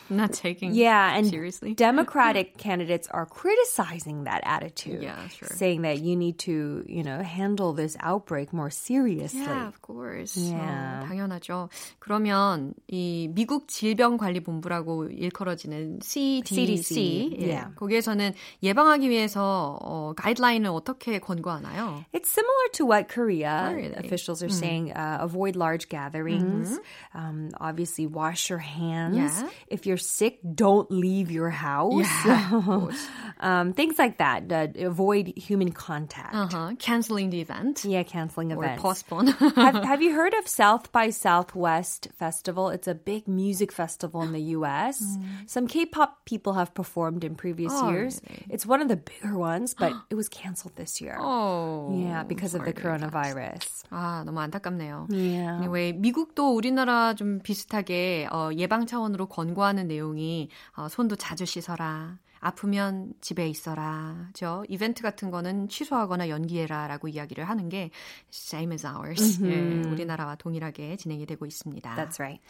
Not 0.09 0.33
taking 0.33 0.73
Yeah, 0.73 1.17
and 1.17 1.27
seriously. 1.27 1.75
Democratic 1.75 2.57
candidates 2.57 3.09
are 3.11 3.27
criticizing 3.27 4.25
that 4.25 4.41
attitude. 4.45 5.03
Yeah, 5.03 5.29
sure. 5.29 5.49
Saying 5.51 5.83
that 5.83 6.01
you 6.01 6.17
need 6.17 6.39
to, 6.47 6.85
you 6.87 7.03
know, 7.03 7.21
handle 7.23 7.73
this 7.75 7.97
outbreak 8.01 8.53
more 8.53 8.71
seriously. 8.71 9.41
Yeah, 9.41 9.69
of 9.69 9.83
course. 9.83 10.37
Yeah. 10.37 11.03
어, 11.03 11.07
당연하죠. 11.09 11.69
그러면 11.99 12.73
이 12.89 13.29
미국 13.35 13.69
질병관리본부라고 13.69 15.09
일컬어지는 15.11 16.01
CDC, 16.03 16.55
CDC, 16.55 17.37
예, 17.41 17.47
yeah. 17.47 17.75
거기에서는 17.77 18.33
예방하기 18.63 19.11
위해서 19.11 19.79
어, 19.83 20.13
가이드라인을 20.17 20.71
어떻게 20.71 21.19
권고하나요? 21.19 22.05
It's 22.14 22.30
similar 22.30 22.68
to 22.74 22.86
what 22.86 23.08
Korea 23.08 23.72
Really? 23.74 23.94
officials 23.96 24.44
are 24.44 24.50
saying. 24.50 24.92
Uh, 24.92 25.20
avoid 25.22 25.56
large 25.56 25.88
gatherings. 25.88 26.78
Um, 27.14 27.52
obviously, 27.60 28.06
wash 28.06 28.50
your 28.50 28.60
hands. 28.60 29.16
Yeah. 29.42 29.50
If 29.68 29.86
you're 29.86 29.98
sick, 29.98 30.40
don't 30.56 30.92
leave 30.92 31.32
your 31.32 31.50
house. 31.50 32.06
Yeah, 32.26 32.90
um, 33.40 33.74
things 33.74 33.98
like 33.98 34.18
that. 34.18 34.52
Uh, 34.52 34.68
avoid 34.86 35.28
human 35.38 35.72
contact. 35.72 36.36
Uh-huh. 36.36 36.74
Canceling 36.80 37.30
the 37.30 37.40
event 37.40 37.86
Yeah, 37.86 38.04
canceling 38.04 38.52
or 38.52 38.64
events. 38.64 38.82
postpone. 38.82 39.28
have, 39.56 39.76
have 39.84 40.02
you 40.02 40.14
heard 40.14 40.34
of 40.34 40.48
South 40.48 40.92
by 40.92 41.12
Southwest 41.12 42.10
Festival? 42.18 42.70
It's 42.70 42.88
a 42.88 42.96
big 42.96 43.28
music 43.28 43.72
festival 43.72 44.22
in 44.22 44.34
the 44.34 44.42
US. 44.58 45.02
Some 45.46 45.68
K-pop 45.68 46.26
people 46.26 46.54
have 46.54 46.74
performed 46.74 47.24
in 47.24 47.36
previous 47.36 47.72
Oh, 47.74 47.90
years. 47.92 48.22
really? 48.28 48.46
It's 48.50 48.66
one 48.66 48.82
of 48.82 48.88
the 48.90 48.98
bigger 48.98 49.38
ones, 49.38 49.74
but 49.74 49.94
it 50.10 50.16
was 50.16 50.28
canceled 50.30 50.76
this 50.76 51.00
year. 51.00 51.16
oh, 51.20 51.98
yeah, 52.01 52.01
because 52.28 52.56
of 52.56 52.64
the 52.66 52.74
coronavirus. 52.74 53.86
아, 53.90 54.24
너무 54.26 54.40
안타깝네요. 54.40 55.08
Yeah. 55.10 55.58
Anyway, 55.58 55.94
미국도 55.94 56.56
우리나라 56.56 57.14
좀 57.14 57.40
비슷하게 57.40 58.28
어, 58.32 58.50
예방 58.58 58.86
차원으로 58.86 59.28
권고하는 59.28 59.88
내용이 59.88 60.50
어, 60.78 60.88
손도 60.88 61.16
자주 61.18 61.46
씻어라. 61.46 62.18
아프면 62.42 63.14
집에 63.22 63.48
있어라. 63.48 64.30
저 64.34 64.64
이벤트 64.68 65.04
같은 65.04 65.30
거는 65.30 65.70
취소하거나 65.70 66.28
연기해라라고 66.28 67.08
이야기를 67.08 67.48
하는 67.48 67.70
게 67.70 67.92
same 68.34 68.74
as 68.74 68.86
ours. 68.86 69.40
예, 69.46 69.88
우리나라와 69.88 70.36
동일하게 70.36 70.98
진행이 70.98 71.28
되고 71.28 71.46
있습니다. 71.46 71.96
That's 71.96 72.20
right. 72.20 72.42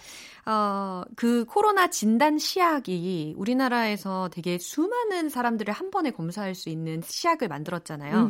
어, 0.45 1.03
그 1.17 1.43
코로나 1.45 1.89
진단 1.89 2.37
시약이 2.37 3.35
우리나라에서 3.37 4.29
되게 4.31 4.57
수많은 4.57 5.29
사람들을 5.29 5.73
한 5.73 5.91
번에 5.91 6.11
검사할 6.11 6.55
수 6.55 6.69
있는 6.69 7.01
시약을 7.05 7.49
만들었잖아요. 7.49 8.29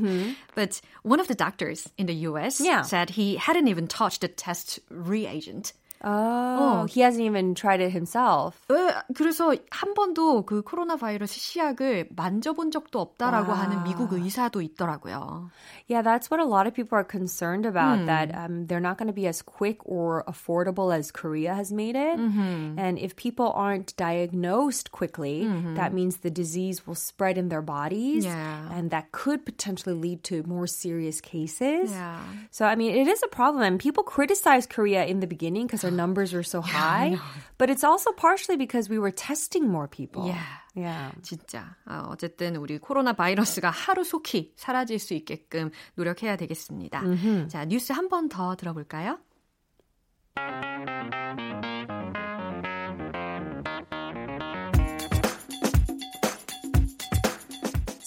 But 0.56 0.82
one 1.04 1.20
of 1.20 1.28
the 1.28 1.38
doctors 1.38 1.92
in 2.00 2.08
the 2.08 2.26
US 2.28 2.62
Yeah. 2.62 2.82
said 2.84 3.14
he 3.14 3.38
hadn't 3.38 3.68
even 3.70 3.88
touched 3.88 4.22
the 4.22 4.36
test 4.36 4.82
reagent. 4.90 5.74
Oh, 6.05 6.87
he 6.89 7.01
hasn't 7.01 7.25
even 7.25 7.55
tried 7.55 7.81
it 7.81 7.91
himself. 7.91 8.55
왜, 8.69 8.93
그래서 9.15 9.55
한 9.71 9.95
번도 9.95 10.45
그 10.45 10.63
코로나 10.63 10.97
바이러스 10.97 11.41
시약을 11.41 12.11
만져본 12.15 12.71
적도 12.71 13.01
없다라고 13.01 13.53
하는 13.53 13.83
미국 13.83 14.13
의사도 14.13 14.61
있더라고요. 14.61 15.51
Yeah, 15.89 16.03
that's 16.03 16.31
what 16.31 16.39
a 16.39 16.45
lot 16.45 16.67
of 16.67 16.75
people 16.75 16.97
are 16.99 17.05
concerned 17.05 17.65
about. 17.65 18.07
That 18.07 18.35
um, 18.37 18.67
they're 18.67 18.79
not 18.79 18.99
going 18.99 19.07
to 19.09 19.15
be 19.15 19.27
as 19.27 19.41
quick 19.41 19.79
or 19.85 20.23
affordable 20.29 20.95
as 20.95 21.11
Korea 21.11 21.55
has 21.55 21.73
made 21.73 21.97
it. 21.97 22.19
And 22.21 22.99
if 22.99 23.17
people 23.17 23.51
aren't 23.55 23.97
diagnosed 23.97 24.93
quickly, 24.93 25.49
that 25.75 25.93
means 25.95 26.19
the 26.19 26.31
disease 26.31 26.87
will 26.87 26.95
spread 26.95 27.39
in 27.39 27.49
their 27.49 27.63
bodies, 27.63 28.25
Yeah. 28.25 28.69
and 28.71 28.91
that 28.91 29.11
could 29.13 29.45
potentially 29.47 29.95
lead 29.95 30.23
to 30.25 30.43
more 30.47 30.67
serious 30.67 31.21
cases. 31.21 31.91
Yeah. 31.91 32.19
So, 32.51 32.67
I 32.67 32.75
mean, 32.77 32.95
it 32.95 33.09
is 33.09 33.23
a 33.25 33.29
problem. 33.29 33.63
And 33.63 33.79
people 33.81 34.05
criticize 34.05 34.67
Korea 34.67 35.05
in 35.07 35.21
the 35.21 35.27
beginning 35.27 35.67
because 35.67 35.85
our 35.92 35.96
numbers 35.96 36.34
were 36.34 36.44
so 36.44 36.62
high. 36.62 37.18
But 37.58 37.70
it's 37.70 37.84
also 37.84 38.12
partially 38.14 38.56
because 38.58 38.90
we 38.90 38.98
were 38.98 39.12
testing 39.12 39.68
more 39.68 39.88
people. 39.88 40.26
Yeah. 40.28 40.40
Yeah. 40.74 41.12
진짜 41.22 41.76
아, 41.86 42.08
어쨌든 42.10 42.56
우리 42.56 42.78
코로나 42.80 43.14
바이러스가 43.14 43.70
하루 43.70 44.04
속히 44.04 44.54
사라질 44.56 45.00
수 45.00 45.14
있게끔 45.14 45.72
노력해야 45.96 46.38
되겠습니다. 46.38 47.02
자 47.50 47.66
뉴스 47.66 47.92
한 47.92 48.08
번 48.10 48.30
더 48.30 48.56
들어볼까요? 48.56 49.20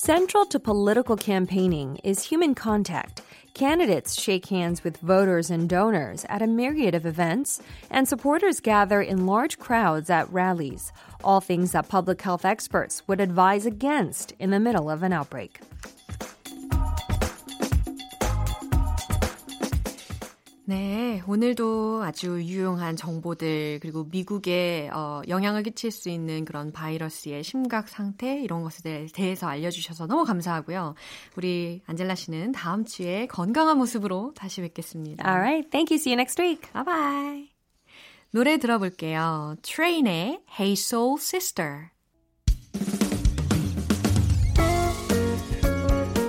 Central 0.05 0.45
to 0.45 0.61
political 0.61 1.17
campaigning 1.17 1.97
is 2.05 2.25
human 2.25 2.55
contact. 2.55 3.23
Candidates 3.55 4.21
shake 4.21 4.45
hands 4.45 4.85
with 4.85 4.99
voters 4.99 5.49
and 5.49 5.67
donors 5.67 6.27
at 6.29 6.43
a 6.43 6.47
myriad 6.47 6.95
of 6.95 7.07
events, 7.07 7.63
and 7.89 8.07
supporters 8.07 8.61
gather 8.61 9.01
in 9.01 9.25
large 9.25 9.59
crowds 9.59 10.11
at 10.11 10.31
rallies, 10.31 10.93
all 11.25 11.41
things 11.41 11.73
that 11.73 11.89
public 11.89 12.21
health 12.21 12.45
experts 12.45 13.03
would 13.09 13.19
advise 13.19 13.65
against 13.65 14.35
in 14.39 14.51
the 14.51 14.61
middle 14.61 14.91
of 14.91 15.03
an 15.03 15.15
outbreak. 15.15 15.61
네, 20.67 21.23
오늘도 21.27 22.03
아주 22.05 22.43
유용한 22.43 22.97
정보들 22.97 23.81
그리고 23.83 24.05
미국에 24.11 24.89
어, 24.95 25.21
영향을 25.29 25.63
끼칠 25.63 25.91
수 25.91 26.09
있는 26.09 26.47
그런 26.47 26.73
바이러스의 26.73 27.45
심각 27.45 27.91
상태 27.91 28.41
이런 28.41 28.63
것에 28.63 29.07
대해서 29.13 29.47
알려주셔서 29.47 30.07
너무 30.07 30.25
감사하고요. 30.25 30.95
우리 31.37 31.83
안젤라 31.85 32.15
씨는 32.15 32.53
다음 32.53 32.87
주에 32.87 33.27
건강한 33.27 33.77
모습으로 33.77 34.33
다시 34.35 34.63
뵙겠습니다. 34.63 35.29
All 35.29 35.39
right, 35.39 35.71
thank 35.71 35.95
you. 35.95 36.01
See 36.01 36.15
you 36.15 36.19
next 36.19 36.41
week. 36.41 36.73
바이바이. 36.73 37.51
노래 38.31 38.57
들어볼게요. 38.57 39.57
트레인의 39.61 40.41
Hey 40.59 40.73
Soul 40.73 41.19
Sister. 41.19 41.89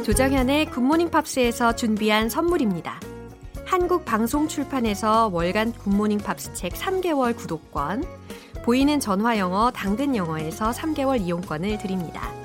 조정현의 0.05 0.65
굿모닝 0.71 1.09
팝스에서 1.09 1.75
준비한 1.75 2.29
선물입니다. 2.29 3.14
한국 3.75 4.05
방송 4.05 4.47
출판에서 4.47 5.27
월간 5.33 5.73
굿모닝 5.73 6.19
팝스 6.19 6.53
책 6.53 6.71
3개월 6.71 7.35
구독권, 7.35 8.05
보이는 8.63 9.01
전화 9.01 9.37
영어 9.37 9.69
당근 9.69 10.15
영어에서 10.15 10.71
3개월 10.71 11.19
이용권을 11.19 11.77
드립니다. 11.79 12.44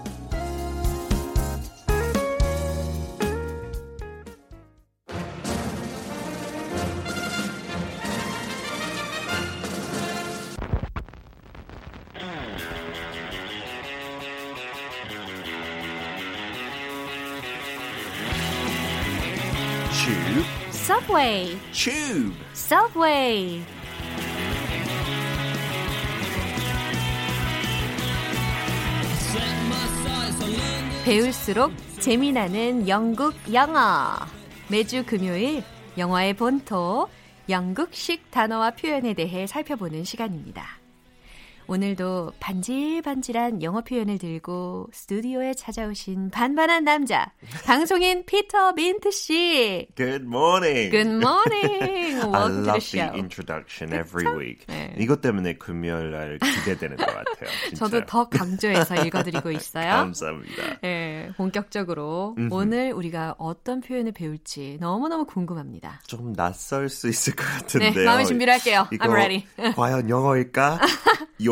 Subway, 21.31 21.57
Tube. 21.73 22.35
Subway. 22.55 23.65
배울수록 31.05 31.73
재미나는 32.01 32.89
영국 32.89 33.35
영어. 33.53 34.17
매주 34.69 35.05
금요일 35.07 35.63
영어의 35.97 36.35
본토 36.35 37.09
영국식 37.49 38.33
단어와 38.33 38.73
표현에 38.73 39.15
대해 39.15 39.47
살펴보는 39.47 40.03
시간입니다. 40.03 40.80
오늘도 41.71 42.33
반질반질한 42.41 43.63
영어 43.63 43.81
표현을 43.83 44.19
들고 44.19 44.89
스튜디오에 44.93 45.55
찾아오신 45.55 46.31
반반한 46.31 46.83
남자 46.83 47.31
방송인 47.65 48.27
피터 48.27 48.73
민트 48.73 49.13
씨. 49.13 49.87
Good 49.95 50.25
morning. 50.25 50.91
Good 50.91 51.15
morning. 51.25 52.19
I 52.19 52.27
Welcome 52.27 52.33
to 52.33 52.63
the 52.63 52.67
love 52.67 52.81
the 52.81 52.81
show. 52.81 53.15
introduction 53.17 53.93
every 53.95 54.27
week. 54.37 54.67
네. 54.67 54.93
이것 54.99 55.21
때문에 55.21 55.59
금요일 55.59 56.11
날 56.11 56.39
기대되는 56.41 56.97
것 56.97 57.07
같아요. 57.07 57.49
진짜. 57.71 57.77
저도 57.87 58.05
더 58.05 58.29
강조해서 58.29 58.97
읽어드리고 59.07 59.53
있어요. 59.53 59.91
감사합니다. 59.93 60.81
네, 60.83 61.31
본격적으로 61.37 62.35
오늘 62.51 62.91
우리가 62.91 63.37
어떤 63.39 63.81
표현을 63.81 64.11
배울지 64.11 64.79
너무너무 64.81 65.25
궁금합니다. 65.25 66.01
좀 66.09 66.33
낯설 66.35 66.89
수 66.89 67.09
있을 67.09 67.37
것 67.37 67.45
네, 67.45 67.53
같은데요. 67.61 68.05
마음의 68.07 68.27
준비를 68.27 68.55
할게요. 68.55 68.89
I'm 68.91 69.13
ready. 69.13 69.45
과연 69.77 70.11
영어일까? 70.11 70.81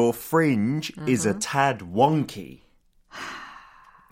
Your 0.09 0.15
fringe 0.17 0.91
is 1.07 1.27
Uh-huh. 1.27 1.37
a 1.37 1.39
tad 1.39 1.83
wonky. 1.93 2.61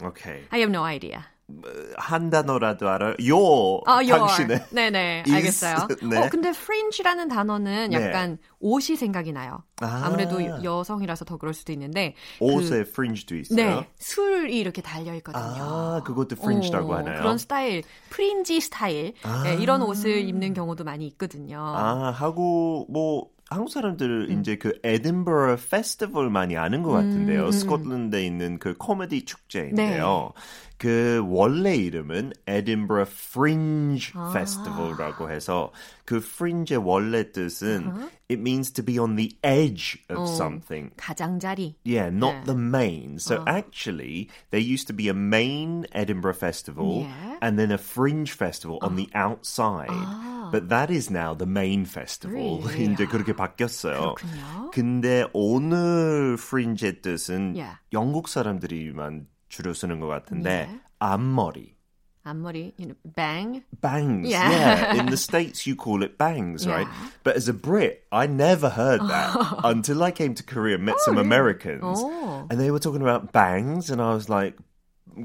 Okay. 0.02 0.42
I 0.52 0.58
have 0.58 0.70
no 0.70 0.84
idea. 0.84 1.24
한 1.96 2.28
단어라도 2.28 2.88
알아요? 2.88 3.14
Your 3.20 3.80
어, 3.86 4.02
your. 4.02 4.18
당신의 4.18 4.66
네네, 4.72 5.22
is- 5.26 5.32
알겠어요. 5.32 5.86
네. 6.10 6.18
어, 6.18 6.28
근데 6.28 6.48
fringe라는 6.50 7.28
단어는 7.28 7.90
네. 7.90 7.96
약간 7.96 8.38
옷이 8.58 8.96
생각이 8.96 9.32
나요. 9.32 9.62
아. 9.80 10.02
아무래도 10.06 10.42
여성이라서 10.64 11.24
더 11.24 11.36
그럴 11.38 11.54
수도 11.54 11.72
있는데. 11.72 12.14
옷에 12.40 12.80
fringe도 12.80 13.36
있어요. 13.36 13.56
네, 13.56 13.88
술이 13.96 14.58
이렇게 14.58 14.82
달려 14.82 15.14
있거든요. 15.14 15.44
아, 15.44 16.02
그것도 16.04 16.34
fringe라고 16.36 16.92
어, 16.92 16.96
하나요? 16.96 17.18
그런 17.20 17.38
스타일, 17.38 17.84
fringe 18.10 18.60
스타일 18.60 19.14
네, 19.44 19.54
이런 19.54 19.80
옷을 19.82 20.18
입는 20.28 20.52
경우도 20.52 20.82
많이 20.82 21.06
있거든요. 21.06 21.60
아, 21.60 22.10
하고 22.10 22.86
뭐 22.90 23.28
한국 23.48 23.70
사람들 23.70 24.28
음. 24.30 24.40
이제 24.40 24.56
그 24.56 24.78
에든버러 24.82 25.56
페스티벌 25.70 26.30
많이 26.30 26.56
아는 26.56 26.82
것 26.82 26.90
같은데요. 26.90 27.52
스코틀랜드에 27.52 28.26
있는 28.26 28.58
그 28.58 28.74
코미디 28.76 29.24
축제인데요. 29.24 30.32
네. 30.34 30.40
그 30.78 31.24
원래 31.26 31.74
이름은 31.74 32.32
에든버러 32.46 33.06
프린지 33.32 34.12
아. 34.14 34.32
페스티벌이라고 34.34 35.30
해서 35.30 35.72
그 36.04 36.20
프린지의 36.20 36.80
원래 36.84 37.30
뜻은 37.30 38.08
it 38.28 38.40
means 38.40 38.72
to 38.72 38.84
be 38.84 38.98
on 38.98 39.14
the 39.16 39.30
edge 39.42 40.02
of 40.10 40.22
어. 40.22 40.26
something. 40.26 40.90
가장자리. 40.96 41.76
Yeah, 41.84 42.10
not 42.10 42.44
네. 42.44 42.44
the 42.46 42.58
main. 42.58 43.18
So 43.18 43.44
actually, 43.46 44.28
there 44.50 44.60
used 44.60 44.88
to 44.88 44.92
be 44.92 45.08
a 45.08 45.14
main 45.14 45.86
Edinburgh 45.92 46.36
festival 46.36 47.06
Yeah. 47.06 47.38
and 47.40 47.58
then 47.58 47.70
a 47.70 47.78
fringe 47.78 48.32
festival 48.32 48.78
on 48.82 48.96
the 48.96 49.08
outside. 49.14 49.88
But 50.51 50.69
that 50.69 50.89
is 50.91 51.09
now 51.09 51.33
the 51.33 51.47
main 51.49 51.85
festival. 51.85 52.59
Really? 52.63 52.93
이제 52.93 53.05
그렇게 53.05 53.33
바뀌었어요. 53.33 54.15
그렇군요. 54.15 54.71
근데 54.71 55.25
오늘 55.33 56.33
fringe의 56.37 57.01
뜻은 57.01 57.55
Yeah. 57.55 57.77
영국 57.93 58.27
사람들이만 58.27 59.27
주로 59.49 59.73
쓰는 59.73 59.99
것 59.99 60.07
같은데 60.07 60.49
Yeah. 60.67 60.79
앞머리. 60.99 61.75
앞머리, 62.23 62.73
you 62.77 62.85
know, 62.85 62.95
bang. 63.15 63.63
Bangs, 63.81 64.29
Yeah. 64.29 64.51
yeah. 64.51 64.99
In 64.99 65.07
the 65.07 65.17
States, 65.17 65.65
you 65.65 65.75
call 65.75 66.03
it 66.03 66.19
bangs, 66.19 66.67
right? 66.67 66.85
Yeah. 66.85 67.09
But 67.23 67.35
as 67.35 67.49
a 67.49 67.53
Brit, 67.53 68.05
I 68.11 68.27
never 68.27 68.69
heard 68.69 69.01
that 69.09 69.33
until 69.63 70.03
I 70.03 70.11
came 70.11 70.35
to 70.35 70.43
Korea, 70.43 70.77
met 70.77 70.99
some 71.01 71.17
Americans, 71.17 71.81
Oh. 71.97 72.45
and 72.51 72.59
they 72.61 72.69
were 72.69 72.77
talking 72.79 73.01
about 73.01 73.31
bangs, 73.33 73.89
and 73.89 73.99
I 73.99 74.13
was 74.13 74.29
like, 74.29 74.53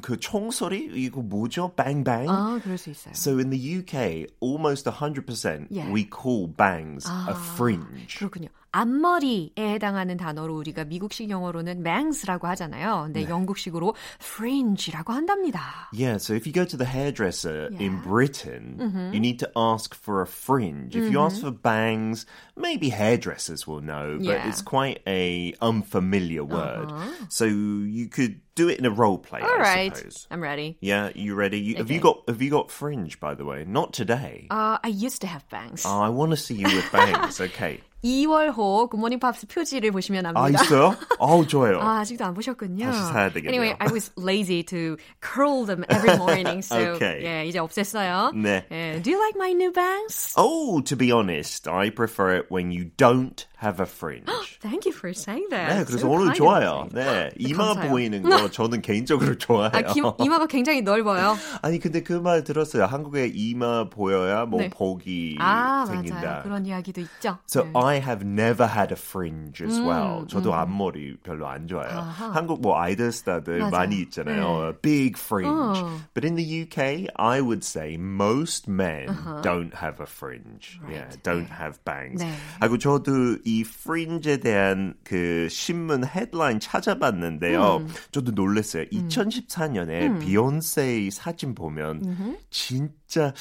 그 0.03 0.19
총소리? 0.19 0.91
이거 0.95 1.23
뭐죠? 1.23 1.73
Bang, 1.77 2.03
bang? 2.03 2.29
아, 2.29 2.59
그럴 2.63 2.77
수 2.77 2.91
있어요. 2.91 3.13
So 3.15 3.39
in 3.39 3.51
the 3.51 3.79
UK, 3.79 4.27
almost 4.41 4.89
100% 4.91 5.69
Yeah. 5.71 5.93
we 5.93 6.05
call 6.05 6.49
bangs 6.49 7.07
a 7.09 7.35
fringe. 7.55 8.17
그렇군요. 8.19 8.49
앞머리에 8.73 9.53
해당하는 9.57 10.19
단어로 10.19 10.55
우리가 10.59 10.85
미국식 10.85 11.31
영어로는 11.31 11.81
mangs라고 11.81 12.47
하잖아요. 12.49 13.05
근데 13.07 13.27
영국식으로 13.27 13.95
fringe라고 14.21 15.15
한답니다. 15.15 15.89
Yeah, 15.95 16.19
so 16.19 16.35
if 16.35 16.47
you 16.47 16.53
go 16.53 16.67
to 16.67 16.77
the 16.77 16.85
hairdresser 16.85 17.69
in 17.73 17.73
Yeah. 17.73 17.89
Mm-hmm. 17.89 18.03
Britain, 18.11 19.11
you 19.15 19.21
need 19.21 19.39
to 19.39 19.51
ask 19.57 19.95
for 19.95 20.21
a 20.21 20.27
fringe. 20.27 20.95
If 20.95 21.11
you 21.11 21.21
ask 21.21 21.41
for 21.41 21.51
bangs, 21.51 22.27
maybe 22.55 22.91
hairdressers 22.91 23.67
will 23.67 23.81
know, 23.81 24.19
but 24.19 24.27
Yeah. 24.27 24.37
Uh-huh. 24.45 24.49
it's 24.51 24.61
quite 24.63 25.01
a 25.07 25.55
unfamiliar 25.63 26.45
word. 26.45 26.93
So 27.31 27.47
you 27.47 28.09
could 28.09 28.41
do 28.55 28.69
it 28.69 28.79
in 28.79 28.85
a 28.85 28.91
role 28.91 29.17
play, 29.19 29.41
All 29.41 29.57
I 29.57 29.89
right, 29.89 29.97
suppose. 29.97 30.27
I'm 30.31 30.43
ready. 30.43 30.77
Yeah, 30.81 31.11
you 31.15 31.35
ready? 31.35 31.61
You, 31.61 31.77
Have 31.77 31.91
you 31.91 31.97
Okay. 32.01 32.13
got 32.13 32.29
Have 32.29 32.43
you 32.43 32.51
got 32.51 32.71
fringe? 32.71 33.21
By 33.21 33.35
the 33.35 33.45
way, 33.45 33.65
not 33.67 33.93
today. 33.93 34.49
Uh, 34.51 34.77
I 34.85 34.89
used 34.89 35.21
to 35.23 35.27
have 35.27 35.49
bangs. 35.49 35.85
Oh, 35.87 36.01
I 36.01 36.09
want 36.11 36.33
to 36.33 36.37
see 36.37 36.55
you 36.55 36.65
with 36.69 36.91
bangs. 36.93 37.41
okay, 37.41 37.81
2월호 38.05 38.89
굿모닝 38.91 39.19
팝스 39.19 39.47
표지를 39.49 39.91
보시면 39.91 40.27
아, 40.27 40.33
압니다. 40.35 40.63
있어요? 40.63 40.95
아우, 41.19 41.47
좋아요. 41.47 41.81
아, 41.81 42.01
아직도 42.01 42.25
안 42.25 42.35
보셨군요. 42.35 42.85
다시 42.87 43.03
사야 43.13 43.31
되겠네요. 43.33 43.51
Anyway, 43.51 43.77
I 43.81 43.89
was 43.93 44.13
lazy 44.17 44.63
to 44.65 44.97
curl 45.21 45.67
them 45.67 45.85
every 45.89 46.17
morning, 46.17 46.63
so 46.63 46.95
Okay. 46.95 47.23
예, 47.25 47.47
이제 47.47 47.59
없앴어요. 47.59 48.33
네. 48.35 48.65
예, 48.71 49.03
do 49.03 49.11
you 49.11 49.19
like 49.19 49.35
my 49.37 49.53
new 49.53 49.73
bangs? 49.73 50.33
Oh, 50.37 50.81
to 50.83 50.97
be 50.97 51.11
honest, 51.11 51.67
I 51.67 51.91
prefer 51.91 52.37
it 52.37 52.47
when 52.49 52.71
you 52.71 52.91
don't 52.97 53.45
have 53.63 53.81
a 53.81 53.87
fringe. 53.87 54.27
Thank 54.61 54.85
you 54.87 54.93
for 54.93 55.11
saying 55.15 55.49
that. 55.51 55.73
네, 55.73 55.85
그래서 55.85 56.01
So 56.07 56.11
오늘 56.11 56.27
kind 56.33 56.39
좋아요. 56.39 56.87
of 56.87 56.95
you. 56.95 57.05
네, 57.05 57.31
이마 57.39 57.65
감사해요. 57.75 57.91
보이는 57.91 58.23
거 58.23 58.51
저는 58.51 58.83
개인적으로 58.83 59.37
좋아해요. 59.39 59.71
아, 59.73 59.83
기, 59.93 60.01
이마가 60.21 60.47
굉장히 60.47 60.83
넓어요. 60.83 61.37
아니 61.63 61.79
근데 61.79 62.03
그 62.03 62.21
말 62.21 62.43
들었어요. 62.45 62.85
한국에 62.87 63.31
이마 63.33 63.89
보여야 63.89 64.45
뭐 64.47 64.61
네. 64.61 64.71
복이 64.71 65.37
아, 65.41 65.85
생긴다. 65.87 66.21
맞아요. 66.21 66.43
그런 66.43 66.67
이야기도 66.67 67.01
있죠. 67.03 67.39
So 67.47 67.63
네. 67.65 67.71
I 67.75 67.97
have 68.01 68.27
never 68.27 68.67
had 68.69 68.93
a 68.93 68.97
fringe 68.99 69.65
as 69.65 69.79
음, 69.79 69.87
well. 69.87 70.27
저도 70.29 70.55
앞머리 70.55 71.17
별로 71.23 71.47
안 71.47 71.67
좋아해요. 71.69 72.01
한국 72.01 72.61
뭐 72.63 72.79
아이돌 72.81 73.13
스타들 73.13 73.59
맞아요. 73.59 73.71
많이 73.71 74.01
있잖아요. 74.03 74.69
A 74.69 74.73
big 74.83 75.15
fringe. 75.17 75.53
어. 75.83 75.99
But 76.15 76.25
in 76.27 76.37
the 76.37 76.45
UK, 76.63 77.07
I 77.17 77.41
would 77.41 77.65
say 77.65 77.95
most 77.97 78.69
men 78.71 79.07
don't 79.43 79.73
have 79.75 80.01
a 80.01 80.07
fringe. 80.07 80.81
Yeah, 80.91 81.09
don't 81.23 81.49
have 81.51 81.79
bangs. 81.85 82.23
네. 82.25 82.33
하고 82.61 82.79
저도 82.79 83.39
이 83.45 83.50
fringe에 83.60 84.38
대한 84.38 84.94
그 85.04 85.48
신문 85.52 86.06
헤드라인 86.06 86.60
찾아봤는데요. 86.60 87.86
저도 88.12 88.32
놀랐어요. 88.32 88.86
2014년에 88.86 90.20
비욘세 90.22 91.10
사진 91.12 91.54
보면 91.54 92.38
진짜 92.50 93.34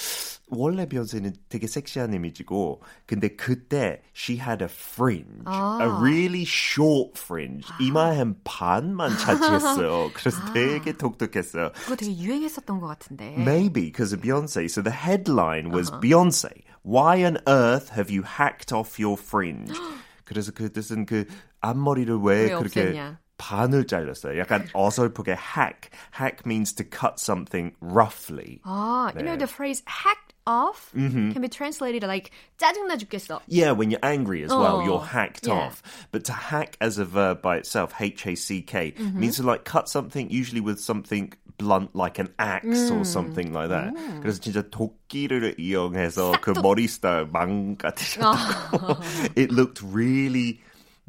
원래 0.49 0.87
비욘세는 0.87 1.35
되게 1.49 1.67
섹시한 1.67 2.13
이미지고 2.13 2.83
근데 3.07 3.29
그때 3.29 4.03
she 4.17 4.39
had 4.41 4.63
a 4.63 4.69
fringe, 4.71 5.45
a 5.47 5.87
really 6.01 6.43
short 6.43 7.13
fringe. 7.17 7.65
이마에 7.81 8.19
한 8.19 8.35
반만 8.45 9.17
차지했어요. 9.17 10.11
그래서 10.15 10.41
되게 10.53 10.93
독특했어요. 10.97 11.71
그거 11.75 11.97
되게 11.97 12.17
유행했었던 12.19 12.81
것 12.81 12.87
같은데. 12.89 13.35
Maybe 13.39 13.85
because 13.93 14.13
of 14.13 14.23
Beyonce. 14.23 14.65
So 14.67 14.83
the 14.83 14.93
headline 14.95 15.71
was 15.73 15.91
Beyonce. 16.03 16.51
Why 16.84 17.24
on 17.26 17.40
earth 17.48 17.90
have 17.90 18.10
you 18.10 18.24
hacked 18.24 18.72
off 18.72 19.00
your 19.00 19.18
fringe? 19.18 19.74
그래서 20.26 20.52
그 20.52 20.72
뜻은 20.72 21.06
그 21.06 21.26
앞머리를 21.62 22.16
왜, 22.18 22.44
왜 22.44 22.50
그렇게 22.50 22.94
없앴냐? 22.94 23.18
반을 23.38 23.86
잘랐어요. 23.86 24.40
약간 24.40 24.66
어설프게 24.74 25.36
hack. 25.36 25.90
Hack 26.12 26.46
means 26.46 26.74
to 26.74 26.84
cut 26.86 27.20
something 27.20 27.74
roughly. 27.82 28.62
아, 28.64 29.12
you 29.16 29.24
know 29.24 29.36
the 29.36 29.46
phrase 29.48 29.84
hacked 29.86 30.34
off 30.48 30.92
can 30.94 31.42
be 31.42 31.50
translated 31.50 32.04
like 32.04 32.32
짜증나 32.60 32.98
죽겠어. 32.98 33.42
Yeah, 33.48 33.72
when 33.72 33.92
you're 33.92 34.00
angry 34.04 34.44
as 34.44 34.52
well, 34.52 34.78
Oh, 34.78 34.86
you're 34.86 35.04
hacked 35.04 35.48
yeah. 35.48 35.54
off. 35.54 35.84
But 36.12 36.24
to 36.26 36.34
hack 36.34 36.78
as 36.80 36.98
a 36.98 37.04
verb 37.04 37.42
by 37.42 37.58
itself, 37.58 37.94
H 38.00 38.26
A 38.26 38.36
C 38.36 38.62
K, 38.62 38.94
means 39.14 39.36
to 39.38 39.44
like 39.44 39.66
cut 39.66 39.90
something, 39.90 40.30
usually 40.30 40.62
with 40.62 40.80
something 40.80 41.34
blunt 41.60 41.96
like 41.96 42.20
an 42.20 42.30
axe 42.38 42.92
or 42.92 43.06
something 43.06 43.54
like 43.54 43.70
that. 43.70 43.94
그래서 44.22 44.40
진짜 44.42 44.62
도끼를 44.70 45.56
이용해서 45.58 46.34
그 46.42 46.52
머리 46.62 46.88
스타일 46.88 47.28
망가뜨렸다고. 47.32 49.02
It 49.38 49.52
looked 49.52 49.82
really 49.84 50.60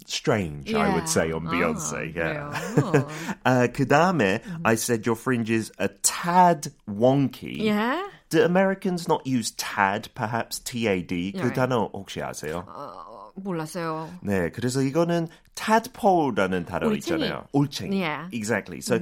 strange, 0.06 0.72
I 0.74 0.88
would 0.90 1.06
Yeah. 1.08 1.10
say, 1.10 1.32
on 1.32 1.46
아, 1.46 1.50
Beyonce. 1.50 2.14
yeah. 2.14 2.50
그래요. 2.76 3.08
uh, 3.44 3.68
그 3.72 3.86
다음에 3.86 4.40
I 4.64 4.74
said 4.74 5.04
your 5.06 5.16
fringe 5.16 5.50
is 5.50 5.72
a 5.78 5.88
tad 6.02 6.68
wonky. 6.88 7.58
yeah? 7.58 8.02
Do 8.28 8.42
Americans 8.44 9.08
not 9.08 9.26
use 9.26 9.52
tad, 9.56 10.08
perhaps 10.14 10.58
T-A-D? 10.60 11.32
그 11.32 11.38
Right. 11.42 11.54
단어 11.54 11.90
혹시 11.92 12.20
아세요? 12.22 12.64
어, 12.68 13.30
몰랐어요. 13.36 14.10
네, 14.22 14.50
그래서 14.50 14.80
이거는 14.82 15.28
tadpole라는 15.54 16.66
단어 16.66 16.86
올챙이. 16.88 16.98
있잖아요. 17.22 17.46
올챙이. 17.52 17.96
Yeah. 17.98 18.28
Exactly. 18.32 18.80
So 18.80 18.98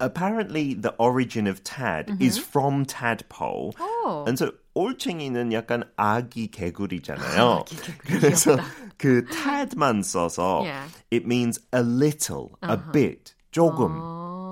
apparently 0.00 0.74
the 0.74 0.94
origin 0.98 1.46
of 1.46 1.62
tad 1.64 2.16
is 2.20 2.38
from 2.38 2.84
tadpole. 2.84 3.74
Oh. 3.78 4.24
And 4.26 4.38
so 4.38 4.52
올챙이는 4.74 5.52
약간 5.52 5.84
아기 5.96 6.50
개구리잖아요. 6.50 7.64
그래서 7.98 8.58
그 8.98 9.24
tad만 9.26 10.02
써서 10.02 10.62
Yeah. 10.64 10.88
it 11.10 11.26
means 11.26 11.60
a 11.72 11.82
little, 11.82 12.58
a 12.62 12.76
bit, 12.76 13.34
조금. 13.52 13.92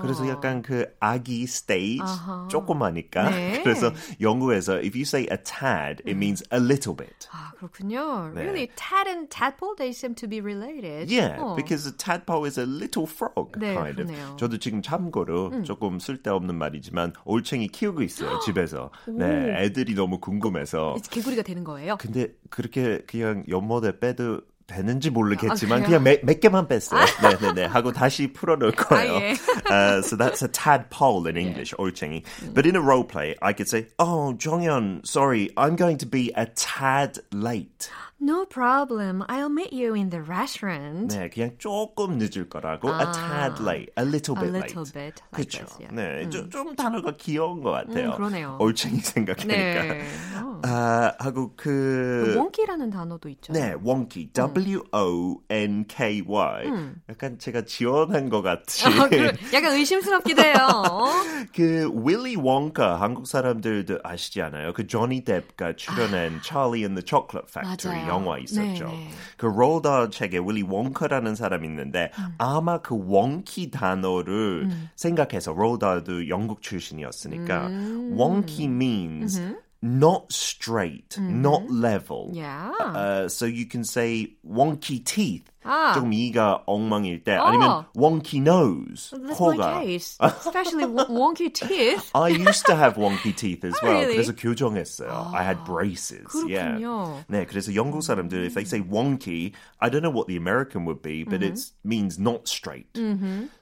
그래서 0.00 0.28
약간 0.28 0.62
그 0.62 0.86
아기 1.00 1.42
stage 1.42 2.04
조그마니까 2.48 3.30
네. 3.30 3.62
그래서 3.62 3.92
영어에서 4.20 4.74
if 4.78 4.96
you 4.96 5.02
say 5.02 5.26
a 5.30 5.36
tad 5.36 6.02
it 6.06 6.16
means 6.16 6.42
a 6.52 6.60
little 6.60 6.96
bit. 6.96 7.28
아, 7.30 7.52
그렇군요. 7.56 8.32
네. 8.34 8.42
Really, 8.42 8.68
tad 8.76 9.08
and 9.08 9.28
tadpole, 9.30 9.74
they 9.76 9.90
seem 9.90 10.14
to 10.14 10.28
be 10.28 10.40
related. 10.40 11.10
Yeah, 11.10 11.38
어. 11.38 11.56
because 11.56 11.86
a 11.86 11.92
tadpole 11.92 12.46
is 12.46 12.58
a 12.58 12.66
little 12.66 13.06
frog, 13.06 13.58
네, 13.58 13.74
kind 13.74 14.00
of. 14.00 14.06
그러네요. 14.08 14.36
저도 14.38 14.58
지금 14.58 14.82
참고로 14.82 15.62
조금 15.64 15.98
쓸데없는 15.98 16.54
말이지만 16.54 17.12
올챙이 17.24 17.68
키우고 17.68 18.02
있어요 18.02 18.38
집에서. 18.40 18.90
네, 19.06 19.64
애들이 19.64 19.94
너무 19.94 20.20
궁금해서. 20.20 20.96
개구리가 21.10 21.42
되는 21.42 21.64
거예요? 21.64 21.96
근데 21.98 22.28
그렇게 22.50 23.02
그냥 23.06 23.44
연못에 23.48 23.98
빼도 24.00 24.40
되는지 24.67 25.09
모르겠지만 25.09 25.83
아, 25.83 25.85
그냥 25.85 26.03
몇, 26.03 26.23
몇 26.23 26.39
개만 26.39 26.67
뺐어요. 26.67 27.05
네네네 27.21 27.65
하고 27.65 27.91
다시 27.91 28.31
풀어놓을 28.31 28.71
거예요. 28.71 29.15
예. 29.15 29.35
uh, 29.69 30.01
so 30.01 30.15
that's 30.15 30.41
a 30.41 30.47
tadpole 30.47 31.27
in 31.27 31.35
English, 31.37 31.73
올챙이. 31.77 32.23
But 32.53 32.65
in 32.65 32.75
a 32.75 32.81
role 32.81 33.03
play, 33.03 33.35
I 33.41 33.53
could 33.53 33.67
say, 33.67 33.87
"Oh, 33.99 34.35
정연, 34.37 35.05
sorry, 35.05 35.51
I'm 35.57 35.75
going 35.75 35.97
to 35.97 36.05
be 36.05 36.31
a 36.35 36.45
tad 36.45 37.19
late." 37.31 37.89
No 38.20 38.44
problem. 38.46 39.22
I'll 39.28 39.48
meet 39.48 39.72
you 39.72 39.94
in 39.94 40.10
the 40.10 40.20
restaurant. 40.20 41.14
네, 41.14 41.28
그냥 41.30 41.52
조금 41.58 42.18
늦을 42.18 42.48
거라고 42.48 42.88
a 42.90 43.06
tad 43.12 43.62
late, 43.62 43.92
a 43.96 44.04
little 44.04 44.36
A 44.36 44.42
bit 44.42 44.52
little 44.52 44.82
late. 44.82 44.92
bit 44.92 45.22
like 45.32 45.46
그렇죠. 45.46 45.64
this, 45.64 45.78
yeah. 45.78 45.94
네, 45.94 46.28
좀, 46.28 46.50
좀 46.50 46.74
단어가 46.74 47.12
귀여운 47.16 47.62
것 47.62 47.70
같아요. 47.70 48.10
음, 48.10 48.16
그러네요. 48.16 48.56
올챙이 48.60 48.98
생각하니까. 48.98 49.46
네. 49.54 50.02
어. 50.42 50.60
아, 50.64 51.14
하고 51.20 51.52
그 51.54 52.34
몽키라는 52.36 52.90
단어도 52.90 53.28
있죠. 53.28 53.52
네, 53.52 53.74
wonky, 53.74 54.32
W 54.32 54.82
O 54.92 55.40
N 55.48 55.84
K 55.86 56.20
Y. 56.26 56.64
약간 57.08 57.38
제가 57.38 57.62
지원한 57.66 58.28
것 58.30 58.42
같이. 58.42 58.84
아, 58.84 59.08
그래, 59.08 59.32
약간 59.52 59.74
의심스럽기도 59.74 60.42
해요. 60.42 60.56
어? 60.90 61.06
그 61.54 61.88
윌리 61.94 62.34
원카 62.34 63.00
한국 63.00 63.28
사람들도 63.28 64.00
아시지 64.02 64.42
않아요? 64.42 64.72
그 64.72 64.88
조니 64.88 65.22
뎁가 65.22 65.76
출연한 65.76 66.40
Charlie 66.42 66.82
and 66.82 67.00
the 67.00 67.06
Chocolate 67.06 67.46
Factory 67.48 67.94
맞아요. 68.02 68.07
영화 68.08 68.38
있었죠. 68.38 68.86
네, 68.86 68.92
네. 68.92 69.08
그 69.36 69.46
롤더 69.46 70.10
책에 70.10 70.38
윌리 70.38 70.62
원카라는 70.62 71.34
사람이 71.34 71.66
있는데 71.68 72.10
아마 72.38 72.78
그 72.78 72.98
원키 73.06 73.70
단어를 73.70 74.68
생각해서 74.96 75.52
롤더도 75.52 76.28
영국 76.28 76.62
출신이었으니까 76.62 77.68
wonky 78.16 78.64
means 78.64 79.40
not 79.85 80.31
straight, 80.31 81.17
not 81.19 81.69
level. 81.69 82.31
Yeah. 82.31 82.71
Uh, 82.79 83.27
so 83.27 83.45
you 83.45 83.65
can 83.65 83.83
say 83.83 84.37
wonky 84.47 85.03
teeth. 85.03 85.43
아. 85.65 85.93
조금 85.93 86.11
이가 86.13 86.63
엉망일 86.67 87.23
때 87.23 87.35
아니면 87.37 87.85
wonky 87.95 88.39
nose. 88.41 89.13
That's 89.15 89.37
코가. 89.37 89.57
my 89.57 89.83
case. 89.83 90.17
Especially 90.21 90.83
w- 90.85 91.07
wonky 91.07 91.53
teeth. 91.53 92.11
I 92.15 92.29
used 92.29 92.65
to 92.67 92.75
have 92.75 92.95
wonky 92.95 93.35
teeth 93.35 93.63
as 93.65 93.73
well. 93.81 93.93
Really? 93.93 94.15
그래서 94.15 94.33
교정했어요. 94.35 95.33
I 95.33 95.43
had 95.43 95.63
braces. 95.65 96.27
Yeah. 96.47 96.79
그렇군요. 96.79 97.23
네, 97.29 97.45
그래서 97.45 97.73
영국 97.75 98.03
사람들 98.03 98.45
if 98.45 98.55
they 98.55 98.63
say 98.65 98.81
wonky, 98.81 99.53
I 99.79 99.89
don't 99.89 100.01
know 100.01 100.11
what 100.11 100.27
the 100.27 100.35
American 100.37 100.83
would 100.85 101.01
be, 101.01 101.23
but 101.23 101.41
it 101.43 101.59
means 101.85 102.19
not 102.19 102.47
straight. 102.47 102.87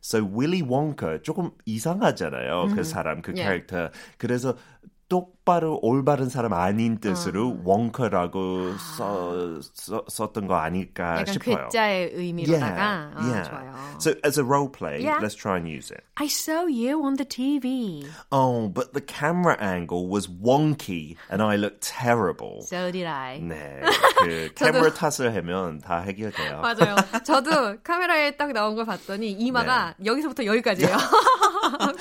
So 0.01 0.23
Willy 0.23 0.61
Wonka 0.63 1.19
조금 1.21 1.51
이상하잖아요. 1.67 2.73
그 2.75 2.83
사람, 2.83 3.21
그 3.21 3.33
Yeah. 3.33 3.45
캐릭터. 3.65 3.89
그래서 4.17 4.55
똑바로 5.08 5.78
올바른 5.82 6.28
사람 6.28 6.52
아닌 6.52 6.98
뜻으로 6.98 7.60
원커라고 7.64 8.72
써, 8.76 9.60
써, 9.72 10.04
썼던 10.08 10.48
거 10.48 10.56
아닐까 10.56 11.20
약간 11.20 11.26
싶어요. 11.32 11.56
괴짜의 11.68 12.10
의미로다가. 12.14 13.12
아, 13.14 13.22
yeah. 13.22 13.48
좋아요. 13.48 13.74
So 14.00 14.14
as 14.24 14.38
a 14.38 14.44
role 14.44 14.68
play, 14.68 15.00
Yeah. 15.02 15.20
let's 15.22 15.36
try 15.36 15.56
and 15.56 15.68
use 15.68 15.92
it. 15.92 16.02
I 16.16 16.26
saw 16.26 16.66
you 16.66 17.04
on 17.04 17.16
the 17.16 17.24
TV. 17.24 18.04
Oh, 18.32 18.68
but 18.68 18.94
the 18.94 19.00
camera 19.00 19.56
angle 19.60 20.08
was 20.08 20.26
wonky 20.26 21.16
and 21.30 21.40
I 21.40 21.54
looked 21.56 21.82
terrible. 21.82 22.62
So 22.62 22.90
did 22.90 23.06
I. 23.06 23.38
네, 23.40 23.82
그 24.24 24.50
카메라 24.56 24.90
탓을 24.92 25.32
하면 25.36 25.80
다 25.80 26.00
해결돼요. 26.00 26.60
맞아요. 26.60 26.96
저도 27.24 27.78
카메라에 27.84 28.36
딱 28.36 28.52
나온 28.52 28.74
걸 28.74 28.84
봤더니 28.84 29.30
이마가 29.30 29.94
네. 29.98 30.06
여기서부터 30.06 30.44
여기까지예요. 30.44 30.96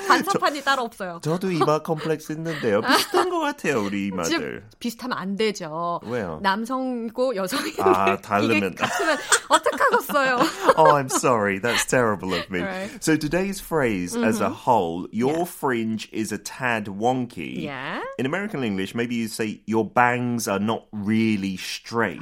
반사판이 0.07 0.63
따로 0.63 0.83
없어요. 0.83 1.19
저도 1.23 1.51
이마 1.51 1.79
컴플렉스 1.79 2.33
있는데요. 2.33 2.81
비슷한 2.81 3.29
것 3.29 3.39
같아요, 3.39 3.83
우리 3.83 4.07
이마들. 4.07 4.63
비슷하면 4.79 5.17
안 5.17 5.35
되죠. 5.35 5.99
왜요? 6.03 6.39
남성이고 6.41 7.35
여성인데 7.35 7.83
아, 7.83 8.17
다르면. 8.17 8.75
같으면 8.75 9.17
어떡하겠어요. 9.49 10.39
oh, 10.77 10.91
I'm 10.95 11.09
sorry. 11.09 11.59
That's 11.59 11.85
terrible 11.85 12.33
of 12.33 12.49
me. 12.49 12.61
Right. 12.61 13.03
So 13.03 13.15
today's 13.17 13.59
phrase 13.59 14.15
as 14.15 14.41
a 14.41 14.49
whole, 14.49 15.07
your 15.11 15.45
fringe 15.45 16.09
is 16.11 16.31
a 16.31 16.37
tad 16.37 16.85
wonky. 16.85 17.63
Yeah. 17.63 18.01
In 18.17 18.25
American 18.25 18.63
English, 18.63 18.95
maybe 18.95 19.15
you 19.15 19.27
say 19.27 19.61
your 19.65 19.85
bangs 19.85 20.47
are 20.47 20.59
not 20.59 20.85
really 20.91 21.57
straight. 21.57 22.21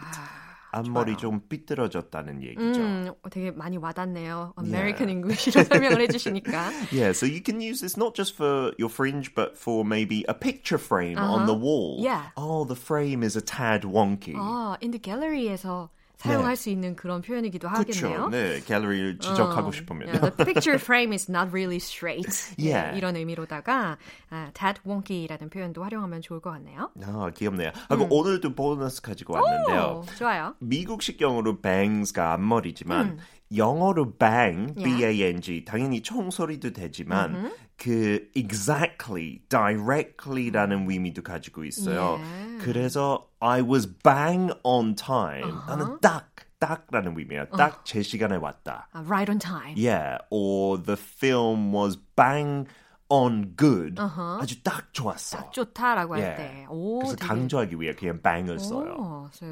앞머리 0.73 1.13
좋아요. 1.13 1.17
좀 1.17 1.41
삐뚤어졌다는 1.47 2.43
얘기죠. 2.43 2.81
음, 2.81 3.13
되게 3.31 3.51
많이 3.51 3.77
와닿네요. 3.77 4.53
Yeah. 4.57 4.67
American 4.67 5.09
English로 5.09 5.63
설명을 5.63 6.01
해주시니까. 6.01 6.71
Yeah, 6.91 7.11
so 7.13 7.25
you 7.25 7.41
can 7.41 7.61
use 7.61 7.79
this 7.81 7.95
not 7.95 8.15
just 8.15 8.35
for 8.35 8.73
your 8.77 8.89
fringe, 8.89 9.33
but 9.35 9.55
for 9.57 9.85
maybe 9.85 10.25
a 10.27 10.33
picture 10.33 10.77
frame 10.77 11.17
on 11.17 11.43
Uh-huh. 11.43 11.45
the 11.45 11.53
wall. 11.53 11.97
Yeah. 12.01 12.31
Oh, 12.35 12.65
the 12.65 12.75
frame 12.75 13.23
is 13.23 13.35
a 13.37 13.41
tad 13.41 13.83
wonky. 13.85 14.33
아, 14.35 14.75
in 14.81 14.91
the 14.91 14.99
gallery에서 14.99 15.89
사용할 16.23 16.55
수 16.55 16.69
있는 16.69 16.95
그런 16.95 17.21
표현이기도 17.21 17.67
하겠네요. 17.67 18.29
그렇죠. 18.29 18.29
네, 18.29 18.59
갤러리를 18.65 19.19
지적하고 19.19 19.67
어, 19.67 19.71
싶으면. 19.71 20.07
yeah, 20.07 20.19
the 20.37 20.45
picture 20.45 20.79
frame 20.79 21.11
is 21.13 21.29
not 21.29 21.49
really 21.51 21.77
straight. 21.77 22.27
Yeah. 22.57 22.93
예, 22.93 22.97
이런 22.97 23.15
의미로다가 23.15 23.97
아, 24.29 24.51
that 24.53 24.81
wonky라는 24.85 25.49
표현도 25.49 25.83
활용하면 25.83 26.21
좋을 26.21 26.39
것 26.39 26.51
같네요. 26.51 26.91
아, 27.03 27.29
귀엽네요. 27.35 27.71
하고 27.89 28.07
오늘도 28.09 28.55
보너스 28.55 29.01
가지고 29.01 29.33
왔는데요. 29.33 30.03
오, 30.03 30.15
좋아요. 30.15 30.55
미국식 30.59 31.19
영어로 31.19 31.61
bangs가 31.61 32.33
앞머리지만 32.33 33.05
음. 33.05 33.17
영어로 33.54 34.18
bang, 34.18 34.74
Yeah. 34.76 34.84
B-A-N-G 34.84 35.64
당연히 35.64 36.02
총소리도 36.02 36.72
되지만 36.72 37.50
그 37.78 38.28
exactly, 38.34 39.40
directly라는 39.48 40.90
의미도 40.90 41.22
가지고 41.22 41.64
있어요. 41.64 42.18
Yeah. 42.20 42.58
그래서 42.64 43.28
I 43.40 43.62
was 43.62 43.86
bang 44.02 44.52
on 44.64 44.94
time. 44.96 45.48
나는 45.66 45.98
딱, 46.00 46.28
딱라는 46.58 47.16
의미예요. 47.16 47.46
딱 47.56 47.84
제 47.84 48.02
시간에 48.02 48.36
왔다. 48.36 48.88
아, 48.92 49.00
right 49.06 49.30
on 49.30 49.38
time. 49.38 49.74
Yeah, 49.76 50.18
or 50.30 50.76
the 50.82 50.96
film 50.98 51.72
was 51.72 51.96
bang 52.16 52.66
on 53.13 53.53
good. 53.57 53.95
아주 54.41 54.61
딱 54.63 54.91
좋았어. 54.93 55.51
좋다라고 55.51 56.15
할 56.15 56.21
Yeah. 56.23 56.41
때. 56.41 56.65
오, 56.69 56.99
그래서 56.99 57.15
되게- 57.15 57.27
강조하기 57.27 57.75
위해 57.79 57.93
그냥 57.93 58.19
bang을 58.21 58.57
써요. 58.59 58.95
오, 58.97 59.27
so 59.31 59.45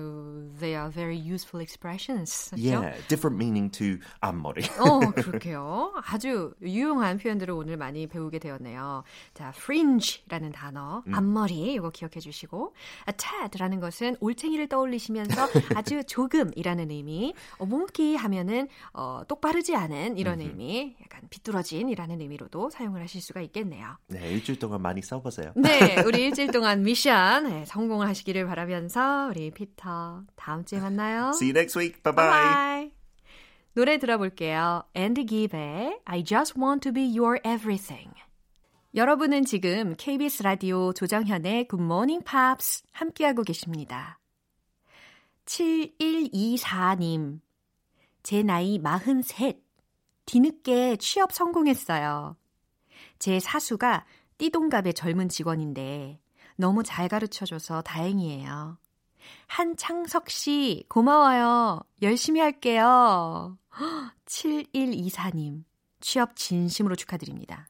they 0.60 0.74
are 0.74 0.90
very 0.92 1.16
useful 1.18 1.62
expressions. 1.62 2.52
Yeah, 2.58 2.98
different 3.08 3.38
meaning 3.38 3.70
to 3.78 3.98
앞머리. 4.22 4.64
어, 4.80 5.00
그렇게요. 5.14 5.94
아주 6.08 6.54
유용한 6.62 7.18
표현들을 7.18 7.54
오늘 7.54 7.78
많이 7.78 8.08
배우게 8.08 8.40
되었네요. 8.40 9.04
자, 9.34 9.50
fringe라는 9.56 10.52
단어, 10.52 11.04
앞머리 11.12 11.74
이거 11.74 11.90
기억해 11.92 12.20
주시고, 12.20 12.74
a 13.08 13.14
tad라는 13.18 13.80
것은 13.80 14.16
올챙이를 14.20 14.68
떠올리시면서 14.70 15.48
아주 15.78 16.04
조금이라는 16.06 16.90
의미, 16.90 17.34
어, 17.60 17.66
몽키 17.66 18.16
하면은 18.16 18.68
어, 18.94 19.22
똑바르지 19.28 19.76
않은 19.76 20.18
이런 20.18 20.42
의미, 20.42 20.96
약간 21.04 21.22
비뚤어진이라는 21.30 22.22
의미로도 22.22 22.70
사용을 22.72 23.02
하실 23.02 23.22
수가 23.22 23.42
있 23.42 23.51
겠네요. 23.52 23.98
네, 24.08 24.32
일주일 24.32 24.60
동안 24.60 24.82
많이 24.82 25.02
써보세요. 25.02 25.52
네, 25.56 26.02
우리 26.06 26.24
일주일 26.24 26.52
동안 26.52 26.84
미션 26.84 27.50
네, 27.50 27.66
성공을 27.66 28.08
하시기를 28.08 28.46
바라면서 28.46 29.28
우리 29.30 29.52
피터 29.52 30.24
다음 30.36 30.66
주에 30.66 30.80
만나요. 30.80 31.30
See 31.36 31.50
you 31.50 31.58
next 31.58 31.78
week. 31.78 32.02
Bye 32.04 32.16
bye. 32.16 32.30
Bye. 32.30 32.92
노래 33.74 33.98
들어볼게요. 33.98 34.84
Andy 34.96 35.26
Give의 35.26 36.00
I 36.06 36.24
Just 36.24 36.60
Want 36.60 36.82
to 36.82 36.94
Be 36.94 37.18
Your 37.18 37.40
Everything. 37.46 38.12
여러분은 38.94 39.46
지금 39.46 39.96
KBS 39.96 40.44
라디오 40.44 40.92
조정현의 40.92 41.70
Good 41.70 41.82
Morning 41.82 42.26
Pops 42.26 42.84
함께하고 42.92 43.44
계십니다. 43.44 44.20
7124님, 45.46 47.40
제 48.24 48.44
나이 48.44 48.78
43, 48.84 49.54
뒤늦게 50.26 50.98
취업 50.98 51.32
성공했어요. 51.32 52.36
제 53.22 53.40
사수가 53.40 54.04
띠동갑의 54.40 54.96
젊은 54.96 55.30
직원인데 55.30 56.20
너무 56.56 56.82
잘 56.82 57.08
가르쳐줘서 57.08 57.84
다행이에요. 57.84 58.80
한창석 59.46 60.32
씨, 60.32 60.86
고마워요. 60.90 61.82
열심히 62.02 62.42
할게요. 62.42 63.60
7124님, 64.26 65.64
취업 66.00 66.36
진심으로 66.36 66.96
축하드립니다. 66.96 67.70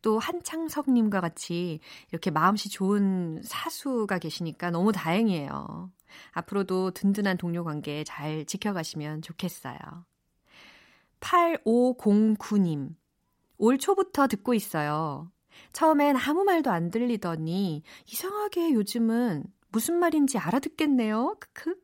또 0.00 0.18
한창석님과 0.18 1.20
같이 1.20 1.80
이렇게 2.10 2.30
마음씨 2.30 2.70
좋은 2.70 3.42
사수가 3.44 4.18
계시니까 4.20 4.70
너무 4.70 4.90
다행이에요. 4.90 5.92
앞으로도 6.32 6.92
든든한 6.92 7.36
동료 7.36 7.62
관계 7.62 8.04
잘 8.04 8.46
지켜가시면 8.46 9.20
좋겠어요. 9.20 9.78
8509님, 11.20 12.94
올 13.58 13.78
초부터 13.78 14.26
듣고 14.26 14.54
있어요. 14.54 15.30
처음엔 15.72 16.16
아무 16.16 16.44
말도 16.44 16.70
안 16.70 16.90
들리더니 16.90 17.82
이상하게 18.06 18.72
요즘은 18.72 19.44
무슨 19.70 19.96
말인지 19.96 20.38
알아듣겠네요. 20.38 21.36
크크. 21.40 21.76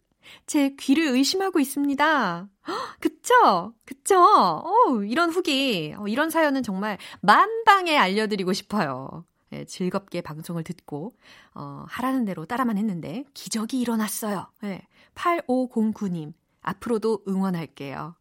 제 0.47 0.75
귀를 0.81 1.09
의심하고 1.09 1.61
있습니다. 1.61 2.49
헉, 2.69 3.01
그쵸? 3.01 3.75
그쵸? 3.85 4.19
어, 4.19 5.03
이런 5.07 5.31
후기, 5.31 5.95
어, 5.99 6.09
이런 6.09 6.31
사연은 6.31 6.63
정말 6.63 6.97
만방에 7.21 7.97
알려드리고 7.97 8.55
싶어요. 8.55 9.27
예, 9.53 9.65
즐겁게 9.67 10.23
방송을 10.23 10.65
듣고 10.65 11.15
어, 11.55 11.85
하라는 11.89 12.25
대로 12.25 12.47
따라만 12.47 12.79
했는데 12.79 13.25
기적이 13.35 13.81
일어났어요. 13.81 14.51
예, 14.65 14.83
8509님, 15.15 16.33
앞으로도 16.63 17.25
응원할게요. 17.29 18.17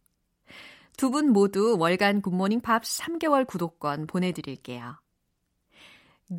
두 0.97 1.09
분 1.09 1.31
모두 1.31 1.75
월간 1.77 2.21
굿모닝 2.21 2.61
팝스 2.61 3.01
3개월 3.03 3.45
구독권 3.47 4.07
보내드릴게요. 4.07 4.99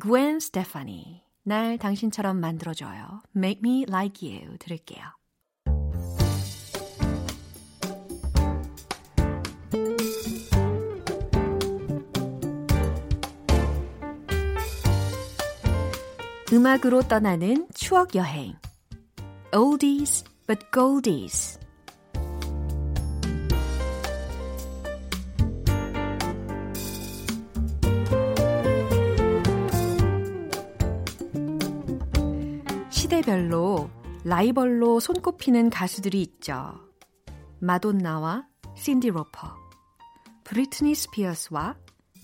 Gwen 0.01 0.37
Stefani, 0.37 1.23
날 1.43 1.77
당신처럼 1.77 2.39
만들어줘요. 2.39 3.21
Make 3.35 3.61
me 3.63 3.85
like 3.87 4.27
you 4.27 4.57
들을게요. 4.57 5.03
음악으로 16.53 17.01
떠나는 17.01 17.67
추억 17.73 18.15
여행. 18.15 18.53
Oldies 19.53 20.23
but 20.47 20.59
goldies. 20.71 21.59
시대별로 33.05 33.87
라이벌로 34.23 34.99
손꼽히는 34.99 35.69
가수들이 35.69 36.23
있죠. 36.23 36.73
마돈나와 37.59 38.47
신디 38.75 39.11
로퍼, 39.11 39.55
브리트니 40.43 40.95
스피어스와 40.95 41.75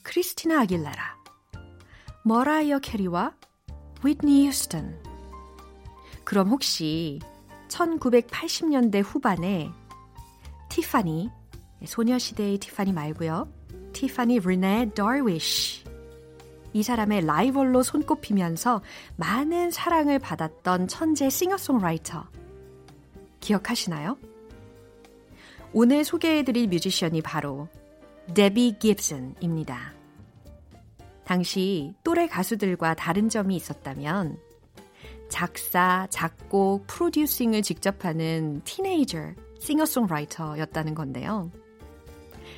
크리스티나 0.01 0.61
아길레라, 0.61 1.17
머라이어 2.25 2.79
캐리와 2.79 3.35
위트니 4.03 4.47
휴스턴. 4.47 4.99
그럼 6.23 6.49
혹시 6.49 7.19
1980년대 7.67 9.03
후반에 9.05 9.69
티파니, 10.69 11.29
소녀시대의 11.85 12.57
티파니 12.57 12.91
말고요. 12.91 13.53
티파니 13.93 14.39
르네 14.39 14.93
다위시. 14.95 15.80
이 16.73 16.84
사람의 16.84 17.25
라이벌로 17.25 17.84
손꼽히면서 17.84 18.81
많은 19.17 19.71
사랑을 19.71 20.19
받았던 20.19 20.88
천재 20.88 21.29
싱어송라이터. 21.29 22.27
기억하시나요? 23.39 24.17
오늘 25.73 26.03
소개해드릴 26.03 26.67
뮤지션이 26.67 27.21
바로 27.21 27.67
데비 28.34 28.77
깁슨입니다. 28.77 29.93
당시 31.23 31.93
또래 32.03 32.27
가수들과 32.27 32.93
다른 32.93 33.29
점이 33.29 33.55
있었다면 33.55 34.38
작사, 35.29 36.07
작곡, 36.10 36.88
프로듀싱을 36.88 37.62
직접 37.62 38.03
하는 38.03 38.62
티네이저 38.65 39.34
싱어송라이터였다는 39.60 40.93
건데요. 40.93 41.51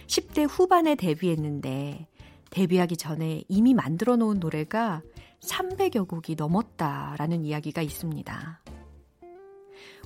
10대 0.07 0.47
후반에 0.49 0.95
데뷔했는데 0.95 2.07
데뷔하기 2.53 2.97
전에 2.97 3.43
이미 3.49 3.73
만들어 3.73 4.15
놓은 4.15 4.39
노래가 4.39 5.01
300여 5.41 6.07
곡이 6.07 6.35
넘었다라는 6.35 7.45
이야기가 7.45 7.81
있습니다. 7.81 8.61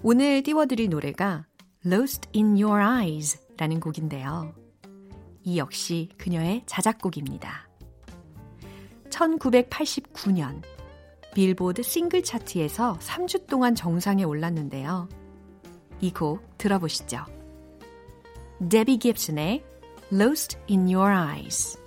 오늘 0.01 0.41
띄워드릴 0.43 0.89
노래가 0.89 1.45
Lost 1.85 2.29
in 2.33 2.61
Your 2.61 2.81
Eyes 2.81 3.37
라는 3.57 3.81
곡인데요. 3.81 4.55
이 5.43 5.57
역시 5.57 6.09
그녀의 6.17 6.63
자작곡입니다. 6.65 7.67
1989년 9.09 10.61
빌보드 11.33 11.83
싱글 11.83 12.23
차트에서 12.23 12.97
3주 12.99 13.47
동안 13.47 13.75
정상에 13.75 14.23
올랐는데요. 14.23 15.09
이 15.99 16.11
곡 16.11 16.57
들어보시죠. 16.57 17.25
데비 18.69 18.97
깁슨의 18.97 19.65
Lost 20.13 20.57
in 20.69 20.87
Your 20.93 21.11
Eyes 21.11 21.86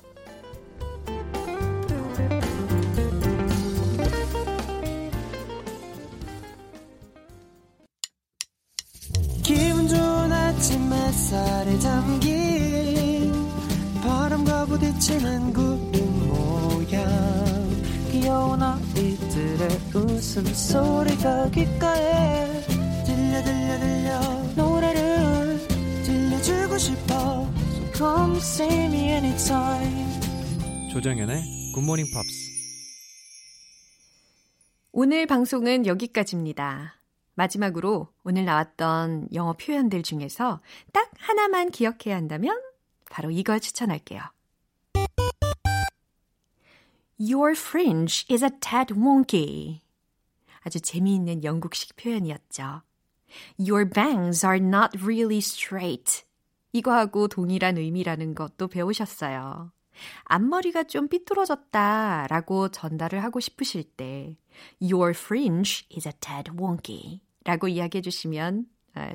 소리가 20.54 21.50
귓가에 21.50 22.46
들려 23.04 23.42
들려 23.42 23.78
들려 23.78 24.20
노래를 24.56 25.58
들려주고 26.04 26.78
싶어 26.78 27.50
So 27.94 28.16
come 28.16 28.36
see 28.38 28.84
me 28.86 29.10
anytime 29.10 30.90
조정연의 30.92 31.72
굿모닝 31.74 32.06
팝스 32.12 32.50
오늘 34.92 35.26
방송은 35.26 35.86
여기까지입니다. 35.86 36.96
마지막으로 37.34 38.08
오늘 38.24 38.44
나왔던 38.44 39.28
영어 39.34 39.52
표현들 39.52 40.02
중에서 40.02 40.60
딱 40.92 41.10
하나만 41.18 41.70
기억해야 41.70 42.16
한다면 42.16 42.60
바로 43.08 43.30
이걸 43.30 43.60
추천할게요. 43.60 44.20
Your 47.20 47.52
fringe 47.52 48.24
is 48.30 48.42
a 48.42 48.50
tad 48.60 48.94
wonky. 48.94 49.80
아주 50.60 50.80
재미있는 50.80 51.44
영국식 51.44 51.96
표현이었죠. 51.96 52.82
Your 53.58 53.88
bangs 53.88 54.44
are 54.44 54.58
not 54.58 54.98
really 55.02 55.38
straight. 55.38 56.24
이거하고 56.72 57.28
동일한 57.28 57.78
의미라는 57.78 58.34
것도 58.34 58.68
배우셨어요. 58.68 59.72
앞머리가 60.24 60.84
좀 60.84 61.08
삐뚤어졌다 61.08 62.26
라고 62.28 62.68
전달을 62.68 63.22
하고 63.22 63.40
싶으실 63.40 63.84
때 63.84 64.36
Your 64.80 65.10
fringe 65.10 65.86
is 65.94 66.08
a 66.08 66.12
tad 66.20 66.52
wonky 66.58 67.20
라고 67.44 67.68
이야기해 67.68 68.02
주시면 68.02 68.66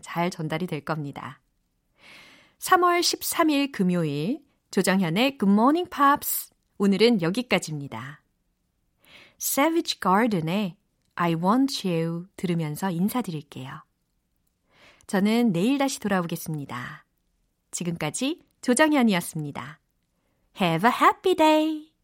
잘 0.02 0.30
전달이 0.30 0.68
될 0.68 0.82
겁니다. 0.82 1.40
3월 2.60 3.00
13일 3.00 3.72
금요일 3.72 4.44
조정현의 4.72 5.38
Good 5.38 5.52
Morning 5.52 5.90
Pops 5.90 6.52
오늘은 6.78 7.22
여기까지입니다. 7.22 8.22
Savage 9.40 10.00
Garden의 10.02 10.76
I 11.16 11.34
Want 11.34 11.88
You 11.88 12.28
들으면서 12.36 12.90
인사드릴게요. 12.90 13.84
저는 15.08 15.52
내일 15.52 15.78
다시 15.78 16.00
돌아오겠습니다. 16.00 17.06
지금까지 17.72 18.42
조정현이었습니다. 18.62 19.80
Have 20.60 20.90
a 20.90 20.96
happy 20.96 21.36
day! 21.36 21.95